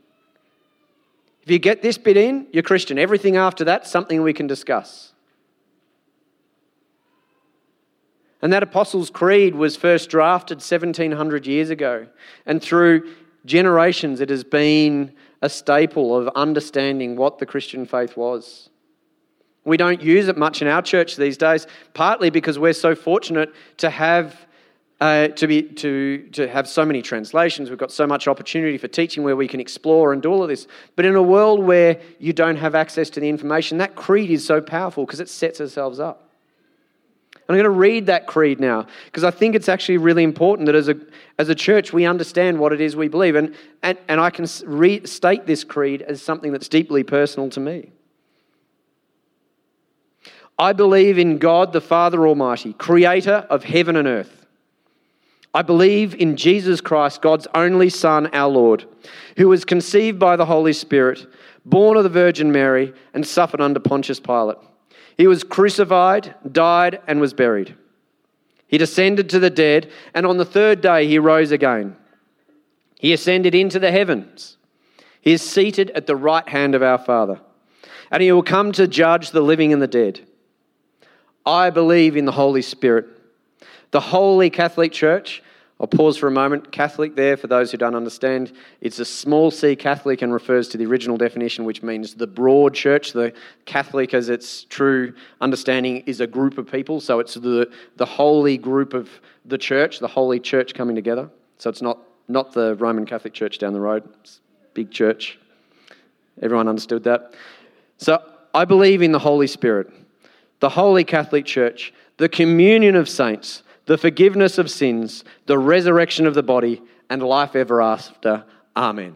[1.41, 2.97] If you get this bit in, you're Christian.
[2.97, 5.11] Everything after that, something we can discuss.
[8.41, 12.07] And that Apostles' Creed was first drafted 1700 years ago.
[12.45, 13.13] And through
[13.45, 18.69] generations, it has been a staple of understanding what the Christian faith was.
[19.65, 23.53] We don't use it much in our church these days, partly because we're so fortunate
[23.79, 24.45] to have.
[25.03, 28.87] Uh, to, be, to, to have so many translations, we've got so much opportunity for
[28.87, 30.65] teaching where we can explore and do all of this.
[30.95, 34.45] But in a world where you don't have access to the information, that creed is
[34.45, 36.29] so powerful because it sets ourselves up.
[37.35, 40.75] I'm going to read that creed now because I think it's actually really important that
[40.75, 40.95] as a,
[41.37, 43.35] as a church we understand what it is we believe.
[43.35, 47.91] And, and, and I can restate this creed as something that's deeply personal to me.
[50.57, 54.42] I believe in God the Father Almighty, creator of heaven and earth.
[55.53, 58.85] I believe in Jesus Christ, God's only Son, our Lord,
[59.37, 61.27] who was conceived by the Holy Spirit,
[61.63, 64.57] born of the Virgin Mary, and suffered under Pontius Pilate.
[65.15, 67.75] He was crucified, died, and was buried.
[68.67, 71.95] He descended to the dead, and on the third day he rose again.
[72.99, 74.57] He ascended into the heavens.
[75.21, 77.39] He is seated at the right hand of our Father,
[78.09, 80.21] and he will come to judge the living and the dead.
[81.45, 83.05] I believe in the Holy Spirit,
[83.93, 85.41] the Holy Catholic Church
[85.83, 86.71] I'll pause for a moment.
[86.71, 90.77] Catholic, there, for those who don't understand, it's a small c Catholic and refers to
[90.77, 93.11] the original definition, which means the broad church.
[93.11, 93.33] The
[93.65, 97.01] Catholic, as its true understanding, is a group of people.
[97.01, 99.09] So it's the, the holy group of
[99.43, 101.29] the church, the holy church coming together.
[101.57, 101.97] So it's not,
[102.29, 104.39] not the Roman Catholic Church down the road, it's
[104.73, 105.37] big church.
[106.41, 107.33] Everyone understood that?
[107.97, 108.23] So
[108.53, 109.91] I believe in the Holy Spirit,
[110.61, 116.33] the Holy Catholic Church, the communion of saints the forgiveness of sins, the resurrection of
[116.33, 118.45] the body, and life ever after.
[118.75, 119.15] Amen.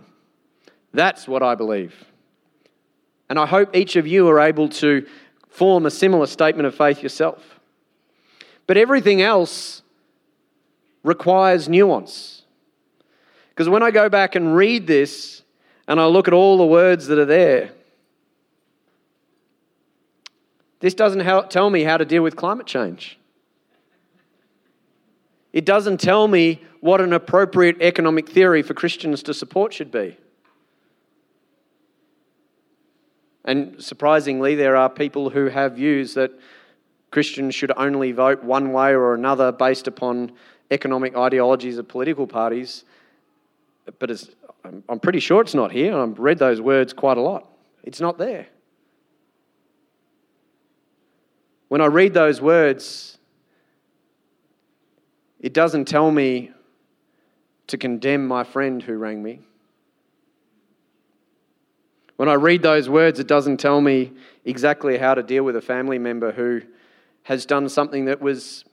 [0.94, 2.06] That's what I believe.
[3.30, 5.06] And I hope each of you are able to
[5.50, 7.60] form a similar statement of faith yourself.
[8.68, 9.82] But everything else
[11.04, 12.44] requires nuance.
[13.50, 15.42] Because when I go back and read this
[15.88, 17.72] and I look at all the words that are there,
[20.80, 23.18] this doesn't tell me how to deal with climate change.
[25.54, 30.18] It doesn't tell me what an appropriate economic theory for Christians to support should be.
[33.46, 36.32] And surprisingly, there are people who have views that
[37.12, 40.34] Christians should only vote one way or another based upon
[40.70, 42.84] economic ideologies of political parties.
[44.00, 44.22] But
[44.90, 45.98] I'm pretty sure it's not here.
[45.98, 47.48] I've read those words quite a lot.
[47.84, 48.48] It's not there.
[51.70, 53.17] When I read those words,
[55.40, 56.52] it doesn't tell me
[57.68, 59.42] to condemn my friend who rang me.
[62.16, 64.14] When I read those words, it doesn't tell me
[64.44, 66.62] exactly how to deal with a family member who
[67.24, 68.66] has done something that was,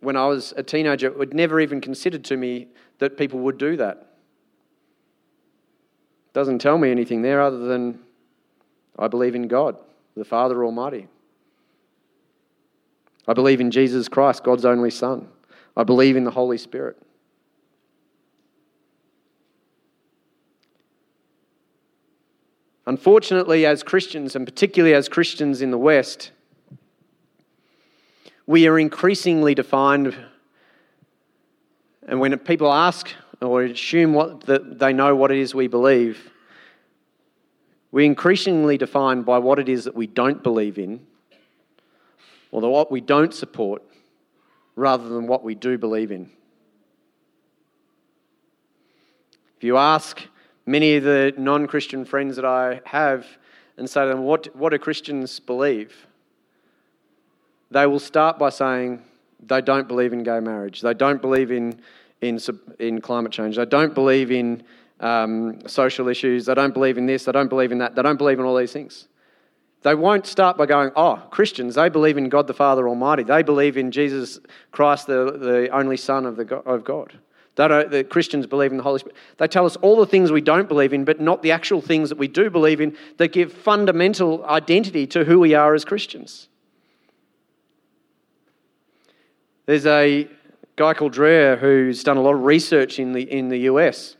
[0.00, 2.68] when I was a teenager, it would never even considered to me
[2.98, 3.98] that people would do that.
[6.26, 8.00] It doesn't tell me anything there other than
[8.98, 9.76] I believe in God,
[10.16, 11.06] the Father Almighty.
[13.28, 15.28] I believe in Jesus Christ, God's only Son.
[15.76, 16.96] I believe in the Holy Spirit.
[22.86, 26.30] Unfortunately, as Christians, and particularly as Christians in the West,
[28.46, 30.16] we are increasingly defined,
[32.06, 33.10] and when people ask
[33.42, 36.30] or assume what, that they know what it is we believe,
[37.90, 41.04] we're increasingly defined by what it is that we don't believe in,
[42.52, 43.82] or what we don't support,
[44.76, 46.30] rather than what we do believe in.
[49.56, 50.22] If you ask
[50.66, 53.26] many of the non Christian friends that I have
[53.78, 56.06] and say to them, what, what do Christians believe?
[57.70, 59.02] They will start by saying
[59.44, 61.80] they don't believe in gay marriage, they don't believe in,
[62.20, 62.38] in,
[62.78, 64.62] in climate change, they don't believe in
[65.00, 68.16] um, social issues, they don't believe in this, they don't believe in that, they don't
[68.16, 69.08] believe in all these things.
[69.86, 73.22] They won't start by going, oh, Christians, they believe in God the Father Almighty.
[73.22, 74.40] They believe in Jesus
[74.72, 77.16] Christ, the, the only Son of, the, of God.
[77.54, 79.14] They don't, the Christians believe in the Holy Spirit.
[79.36, 82.08] They tell us all the things we don't believe in, but not the actual things
[82.08, 86.48] that we do believe in that give fundamental identity to who we are as Christians.
[89.66, 90.28] There's a
[90.74, 94.16] guy called Dreher who's done a lot of research in the, in the US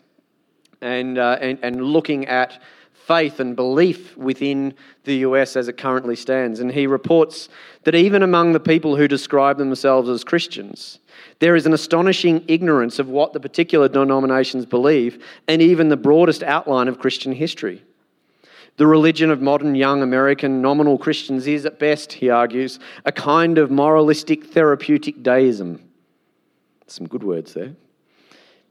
[0.81, 2.63] and, uh, and, and looking at
[3.07, 6.59] faith and belief within the US as it currently stands.
[6.59, 7.49] And he reports
[7.85, 10.99] that even among the people who describe themselves as Christians,
[11.39, 16.43] there is an astonishing ignorance of what the particular denominations believe and even the broadest
[16.43, 17.85] outline of Christian history.
[18.77, 23.57] The religion of modern young American nominal Christians is, at best, he argues, a kind
[23.57, 25.81] of moralistic therapeutic deism.
[26.89, 27.75] Some good words there.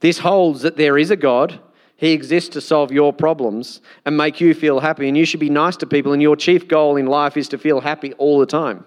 [0.01, 1.59] This holds that there is a God,
[1.97, 5.49] He exists to solve your problems and make you feel happy, and you should be
[5.49, 8.45] nice to people, and your chief goal in life is to feel happy all the
[8.45, 8.85] time.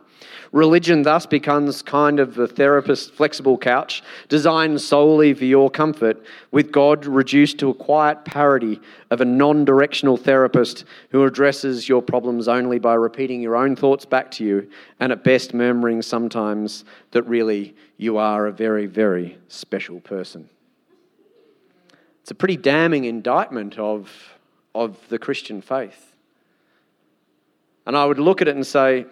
[0.53, 6.73] Religion thus becomes kind of the therapist's flexible couch, designed solely for your comfort, with
[6.73, 8.81] God reduced to a quiet parody
[9.11, 14.07] of a non directional therapist who addresses your problems only by repeating your own thoughts
[14.07, 19.39] back to you, and at best murmuring sometimes that really you are a very, very
[19.49, 20.49] special person.
[22.29, 24.13] It's a pretty damning indictment of,
[24.75, 26.15] of the Christian faith.
[27.87, 29.07] And I would look at it and say,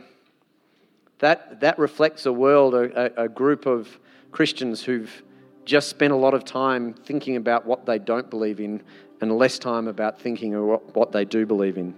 [1.20, 3.88] that, that reflects a world, a, a group of
[4.32, 5.22] Christians who've
[5.64, 8.82] just spent a lot of time thinking about what they don't believe in
[9.22, 11.94] and less time about thinking of what they do believe in.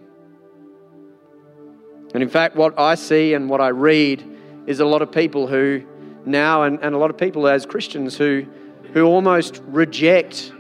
[2.14, 4.22] And in fact, what I see and what I read
[4.68, 5.82] is a lot of people who
[6.24, 8.46] now, and, and a lot of people as Christians who,
[8.92, 10.52] who almost reject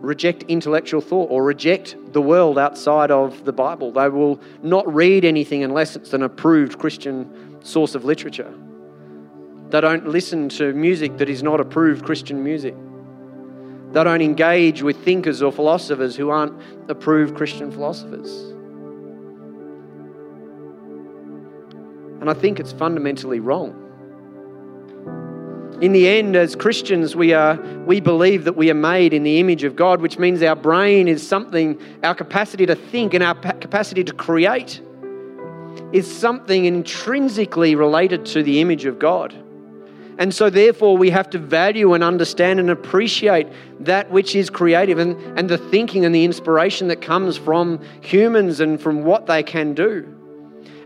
[0.00, 3.92] reject intellectual thought or reject the world outside of the Bible.
[3.92, 8.52] They will not read anything unless it's an approved Christian source of literature.
[9.68, 12.74] They don't listen to music that is not approved Christian music.
[13.92, 18.30] They don't engage with thinkers or philosophers who aren't approved Christian philosophers.
[22.20, 23.79] And I think it's fundamentally wrong.
[25.80, 27.56] In the end, as Christians, we, are,
[27.86, 31.08] we believe that we are made in the image of God, which means our brain
[31.08, 34.82] is something, our capacity to think and our capacity to create
[35.92, 39.34] is something intrinsically related to the image of God.
[40.18, 43.48] And so, therefore, we have to value and understand and appreciate
[43.80, 48.60] that which is creative and, and the thinking and the inspiration that comes from humans
[48.60, 50.19] and from what they can do.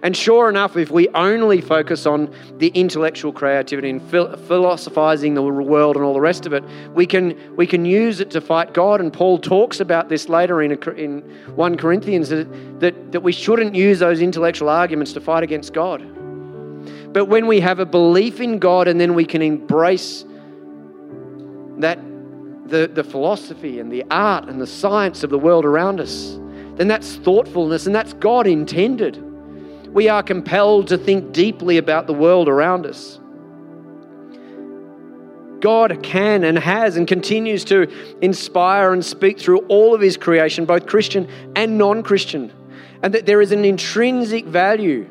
[0.04, 5.96] And sure enough, if we only focus on the intellectual creativity and philosophizing the world
[5.96, 9.00] and all the rest of it, we can, we can use it to fight God.
[9.00, 11.22] And Paul talks about this later in, a, in
[11.56, 16.02] 1 Corinthians that, that, that we shouldn't use those intellectual arguments to fight against God.
[17.14, 20.26] But when we have a belief in God and then we can embrace
[21.78, 21.98] that
[22.66, 26.38] the, the philosophy and the art and the science of the world around us,
[26.74, 29.30] then that's thoughtfulness and that's God intended
[29.94, 33.20] we are compelled to think deeply about the world around us.
[35.60, 37.88] God can and has and continues to
[38.20, 41.26] inspire and speak through all of His creation, both Christian
[41.56, 42.52] and non Christian,
[43.02, 45.08] and that there is an intrinsic value.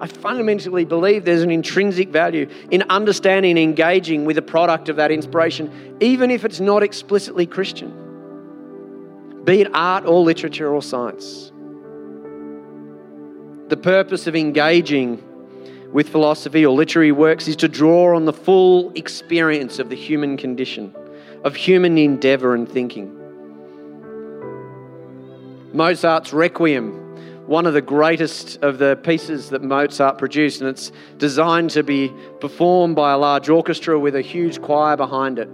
[0.00, 4.96] I fundamentally believe there's an intrinsic value in understanding and engaging with a product of
[4.96, 11.49] that inspiration, even if it's not explicitly Christian, be it art or literature or science.
[13.70, 15.22] The purpose of engaging
[15.92, 20.36] with philosophy or literary works is to draw on the full experience of the human
[20.36, 20.92] condition,
[21.44, 23.16] of human endeavour and thinking.
[25.72, 31.70] Mozart's Requiem, one of the greatest of the pieces that Mozart produced, and it's designed
[31.70, 35.48] to be performed by a large orchestra with a huge choir behind it.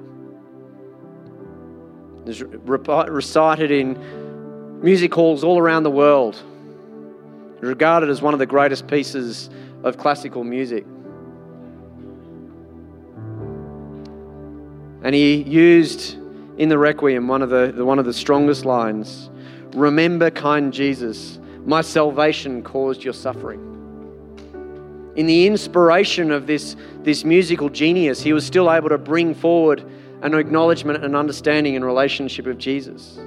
[2.24, 6.42] It's recited in music halls all around the world
[7.66, 9.50] regarded as one of the greatest pieces
[9.82, 10.84] of classical music.
[15.02, 16.16] And he used
[16.58, 19.30] in the Requiem one of the, one of the strongest lines
[19.76, 23.60] Remember, kind Jesus, my salvation caused your suffering.
[25.16, 29.84] In the inspiration of this, this musical genius, he was still able to bring forward
[30.22, 33.18] an acknowledgement and understanding and relationship of Jesus.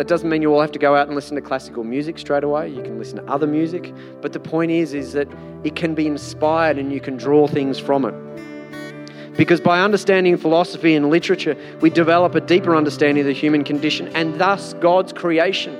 [0.00, 2.42] That doesn't mean you all have to go out and listen to classical music straight
[2.42, 2.70] away.
[2.70, 3.92] You can listen to other music.
[4.22, 5.28] But the point is, is that
[5.62, 9.36] it can be inspired and you can draw things from it.
[9.36, 14.08] Because by understanding philosophy and literature, we develop a deeper understanding of the human condition
[14.16, 15.74] and thus God's creation.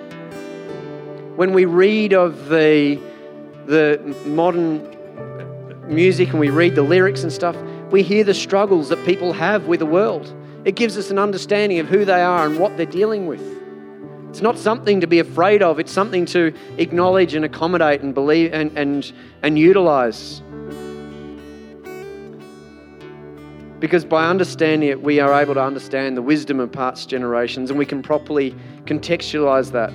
[1.36, 3.00] When we read of the,
[3.64, 4.86] the modern
[5.88, 7.56] music and we read the lyrics and stuff,
[7.90, 10.30] we hear the struggles that people have with the world.
[10.66, 13.59] It gives us an understanding of who they are and what they're dealing with.
[14.30, 18.54] It's not something to be afraid of, it's something to acknowledge and accommodate and believe
[18.54, 19.12] and, and,
[19.42, 20.40] and utilize.
[23.80, 27.78] Because by understanding it, we are able to understand the wisdom of past generations and
[27.78, 28.54] we can properly
[28.84, 29.92] contextualize that.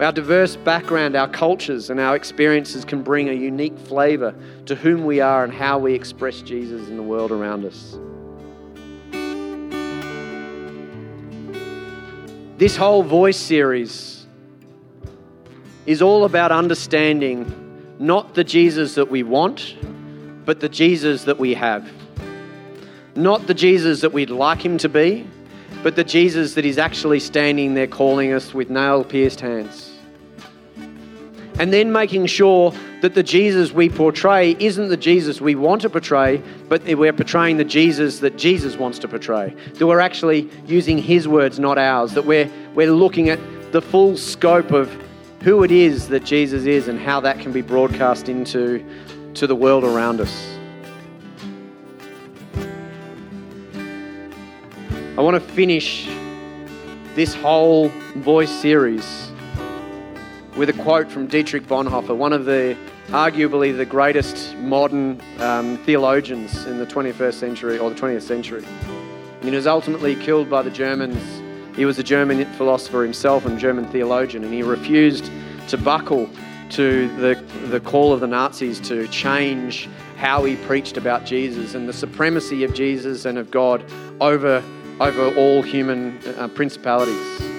[0.00, 5.04] Our diverse background, our cultures, and our experiences can bring a unique flavour to whom
[5.04, 7.98] we are and how we express Jesus in the world around us.
[12.56, 14.26] This whole voice series
[15.86, 17.60] is all about understanding
[17.98, 19.76] not the Jesus that we want,
[20.44, 21.90] but the Jesus that we have.
[23.16, 25.26] Not the Jesus that we'd like him to be,
[25.82, 29.93] but the Jesus that is actually standing there calling us with nail pierced hands.
[31.58, 35.90] And then making sure that the Jesus we portray isn't the Jesus we want to
[35.90, 39.54] portray, but that we're portraying the Jesus that Jesus wants to portray.
[39.74, 42.12] That we're actually using his words, not ours.
[42.14, 43.38] That we're, we're looking at
[43.70, 44.90] the full scope of
[45.42, 48.84] who it is that Jesus is and how that can be broadcast into
[49.34, 50.56] to the world around us.
[55.16, 56.08] I want to finish
[57.14, 59.30] this whole voice series
[60.56, 62.76] with a quote from Dietrich Bonhoeffer, one of the
[63.08, 68.64] arguably the greatest modern um, theologians in the 21st century or the 20th century.
[69.42, 71.76] He was ultimately killed by the Germans.
[71.76, 75.30] He was a German philosopher himself and German theologian, and he refused
[75.68, 76.30] to buckle
[76.70, 77.34] to the,
[77.66, 82.64] the call of the Nazis to change how he preached about Jesus and the supremacy
[82.64, 83.84] of Jesus and of God
[84.20, 84.62] over,
[85.00, 87.53] over all human uh, principalities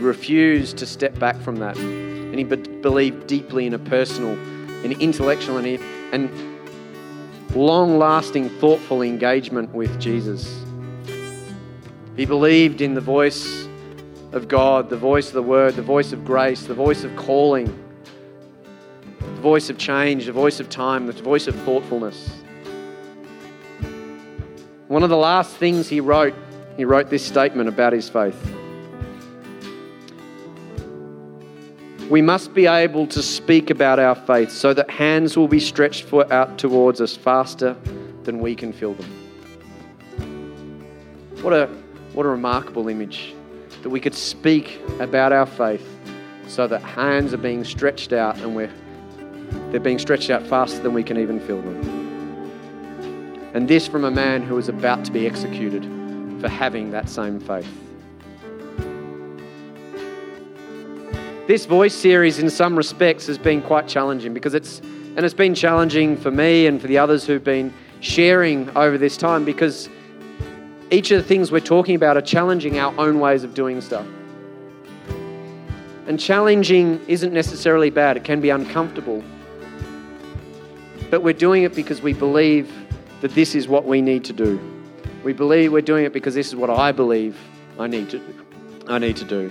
[0.00, 1.76] refused to step back from that.
[1.78, 4.32] And he be- believed deeply in a personal,
[4.84, 5.66] an intellectual, and,
[6.12, 6.30] and
[7.54, 10.64] long lasting, thoughtful engagement with Jesus.
[12.16, 13.66] He believed in the voice
[14.32, 17.66] of God, the voice of the Word, the voice of grace, the voice of calling,
[19.18, 22.30] the voice of change, the voice of time, the voice of thoughtfulness.
[24.88, 26.34] One of the last things he wrote,
[26.76, 28.56] he wrote this statement about his faith.
[32.10, 36.12] We must be able to speak about our faith so that hands will be stretched
[36.12, 37.76] out towards us faster
[38.24, 39.08] than we can feel them.
[41.40, 41.68] What a,
[42.12, 43.32] what a remarkable image
[43.82, 45.86] that we could speak about our faith
[46.48, 48.72] so that hands are being stretched out and we're,
[49.70, 51.80] they're being stretched out faster than we can even feel them.
[53.54, 55.84] And this from a man who was about to be executed
[56.40, 57.68] for having that same faith.
[61.50, 65.52] This voice series, in some respects, has been quite challenging because it's, and it's been
[65.52, 69.88] challenging for me and for the others who've been sharing over this time because
[70.92, 74.06] each of the things we're talking about are challenging our own ways of doing stuff.
[76.06, 79.20] And challenging isn't necessarily bad, it can be uncomfortable.
[81.10, 82.72] But we're doing it because we believe
[83.22, 84.60] that this is what we need to do.
[85.24, 87.36] We believe we're doing it because this is what I believe
[87.76, 88.22] I need to.
[88.86, 89.50] I need to do.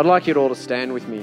[0.00, 1.18] I'd like you all to stand with me.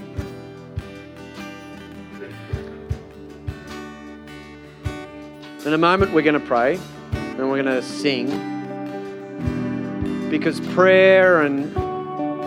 [5.65, 6.79] In a moment, we're going to pray
[7.11, 8.27] and we're going to sing
[10.29, 11.75] because prayer and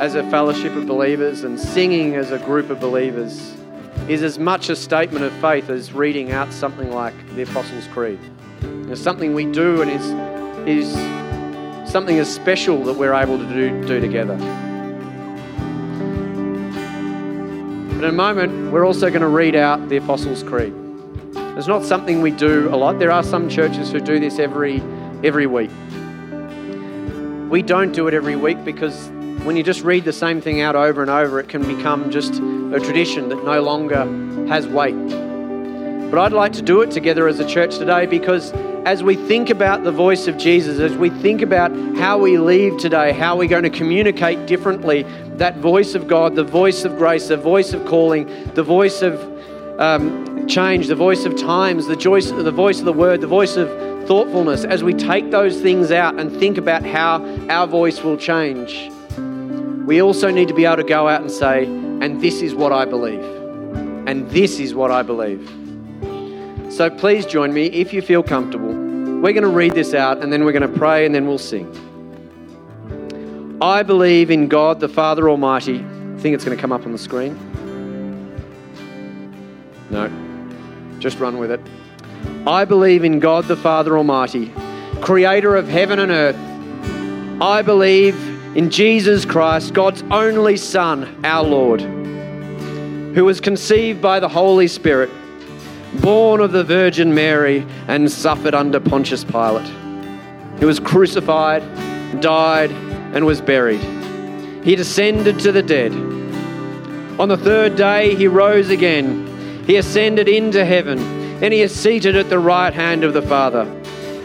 [0.00, 3.52] as a fellowship of believers and singing as a group of believers
[4.08, 8.20] is as much a statement of faith as reading out something like the Apostles' Creed.
[8.88, 10.06] It's something we do and is,
[10.68, 14.69] is something as special that we're able to do, do together.
[18.00, 20.72] But in a moment, we're also going to read out the Apostles' Creed.
[21.58, 22.98] It's not something we do a lot.
[22.98, 24.80] There are some churches who do this every,
[25.22, 25.68] every week.
[27.50, 29.10] We don't do it every week because
[29.44, 32.36] when you just read the same thing out over and over, it can become just
[32.36, 34.06] a tradition that no longer
[34.46, 34.96] has weight.
[36.10, 38.50] But I'd like to do it together as a church today because
[38.86, 42.78] as we think about the voice of Jesus, as we think about how we leave
[42.78, 45.02] today, how we're going to communicate differently,
[45.36, 49.20] that voice of God, the voice of grace, the voice of calling, the voice of
[49.78, 53.56] um, change, the voice of times, the, voice, the voice of the word, the voice
[53.56, 53.68] of
[54.06, 58.90] thoughtfulness, as we take those things out and think about how our voice will change,
[59.86, 62.72] we also need to be able to go out and say, and this is what
[62.72, 63.22] I believe.
[64.06, 65.59] And this is what I believe.
[66.80, 68.72] So please join me if you feel comfortable.
[68.72, 71.36] We're going to read this out and then we're going to pray and then we'll
[71.36, 71.68] sing.
[73.60, 75.80] I believe in God the Father Almighty.
[75.80, 77.36] I think it's going to come up on the screen.
[79.90, 80.10] No,
[81.00, 81.60] just run with it.
[82.46, 84.50] I believe in God the Father Almighty,
[85.02, 87.42] creator of heaven and earth.
[87.42, 88.16] I believe
[88.56, 95.10] in Jesus Christ, God's only Son, our Lord, who was conceived by the Holy Spirit,
[96.00, 99.70] born of the Virgin Mary, and suffered under Pontius Pilate.
[100.58, 101.62] He was crucified,
[102.20, 102.70] died,
[103.12, 103.80] and was buried.
[104.62, 105.92] He descended to the dead.
[107.18, 109.64] On the third day, he rose again.
[109.66, 110.98] He ascended into heaven,
[111.42, 113.62] and he is seated at the right hand of the Father.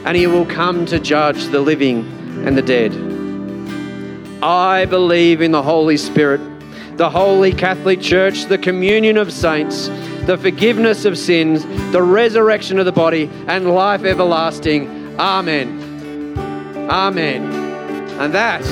[0.05, 2.05] And he will come to judge the living
[2.45, 2.93] and the dead.
[4.43, 6.41] I believe in the Holy Spirit,
[6.97, 9.89] the Holy Catholic Church, the communion of saints,
[10.25, 15.19] the forgiveness of sins, the resurrection of the body, and life everlasting.
[15.19, 16.37] Amen.
[16.89, 17.43] Amen.
[18.19, 18.65] And that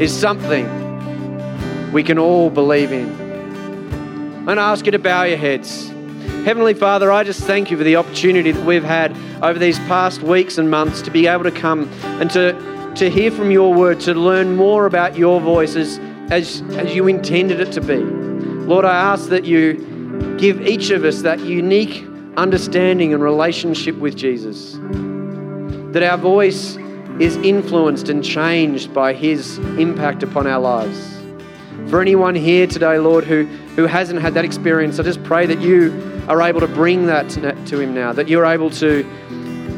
[0.00, 3.08] is something we can all believe in.
[3.08, 5.88] And I'm going to ask you to bow your heads.
[6.44, 10.22] Heavenly Father, I just thank you for the opportunity that we've had over these past
[10.22, 11.88] weeks and months to be able to come
[12.20, 15.98] and to, to hear from your word, to learn more about your voices
[16.30, 17.96] as, as you intended it to be.
[17.96, 19.95] Lord, I ask that you
[20.38, 22.04] give each of us that unique
[22.36, 24.74] understanding and relationship with Jesus,
[25.92, 26.76] that our voice
[27.18, 31.16] is influenced and changed by his impact upon our lives.
[31.88, 33.44] For anyone here today, Lord, who,
[33.76, 37.30] who hasn't had that experience, I just pray that you are able to bring that
[37.30, 39.02] to, him now, that you're able to,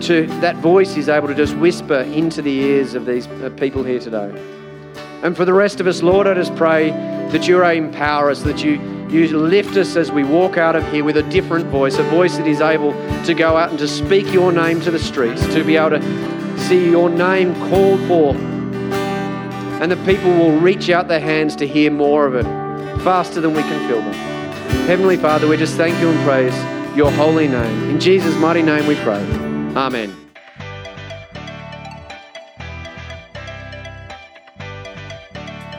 [0.01, 4.01] to, that voice is able to just whisper into the ears of these people here
[4.01, 4.31] today.
[5.23, 8.65] And for the rest of us, Lord, I just pray that you empower us, that
[8.65, 8.79] you,
[9.11, 12.37] you lift us as we walk out of here with a different voice, a voice
[12.37, 12.93] that is able
[13.25, 16.59] to go out and to speak your name to the streets, to be able to
[16.59, 18.37] see your name called forth
[19.81, 22.45] and the people will reach out their hands to hear more of it
[23.03, 24.13] faster than we can feel them.
[24.87, 26.57] Heavenly Father, we just thank you and praise
[26.97, 27.91] your holy name.
[27.91, 29.23] In Jesus' mighty name we pray.
[29.77, 30.15] Amen.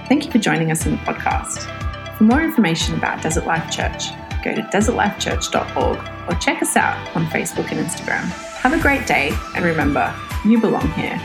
[0.08, 1.79] Thank you for joining us in the podcast.
[2.20, 4.10] For more information about Desert Life Church,
[4.44, 8.24] go to desertlifechurch.org or check us out on Facebook and Instagram.
[8.60, 10.14] Have a great day, and remember,
[10.44, 11.18] you belong here.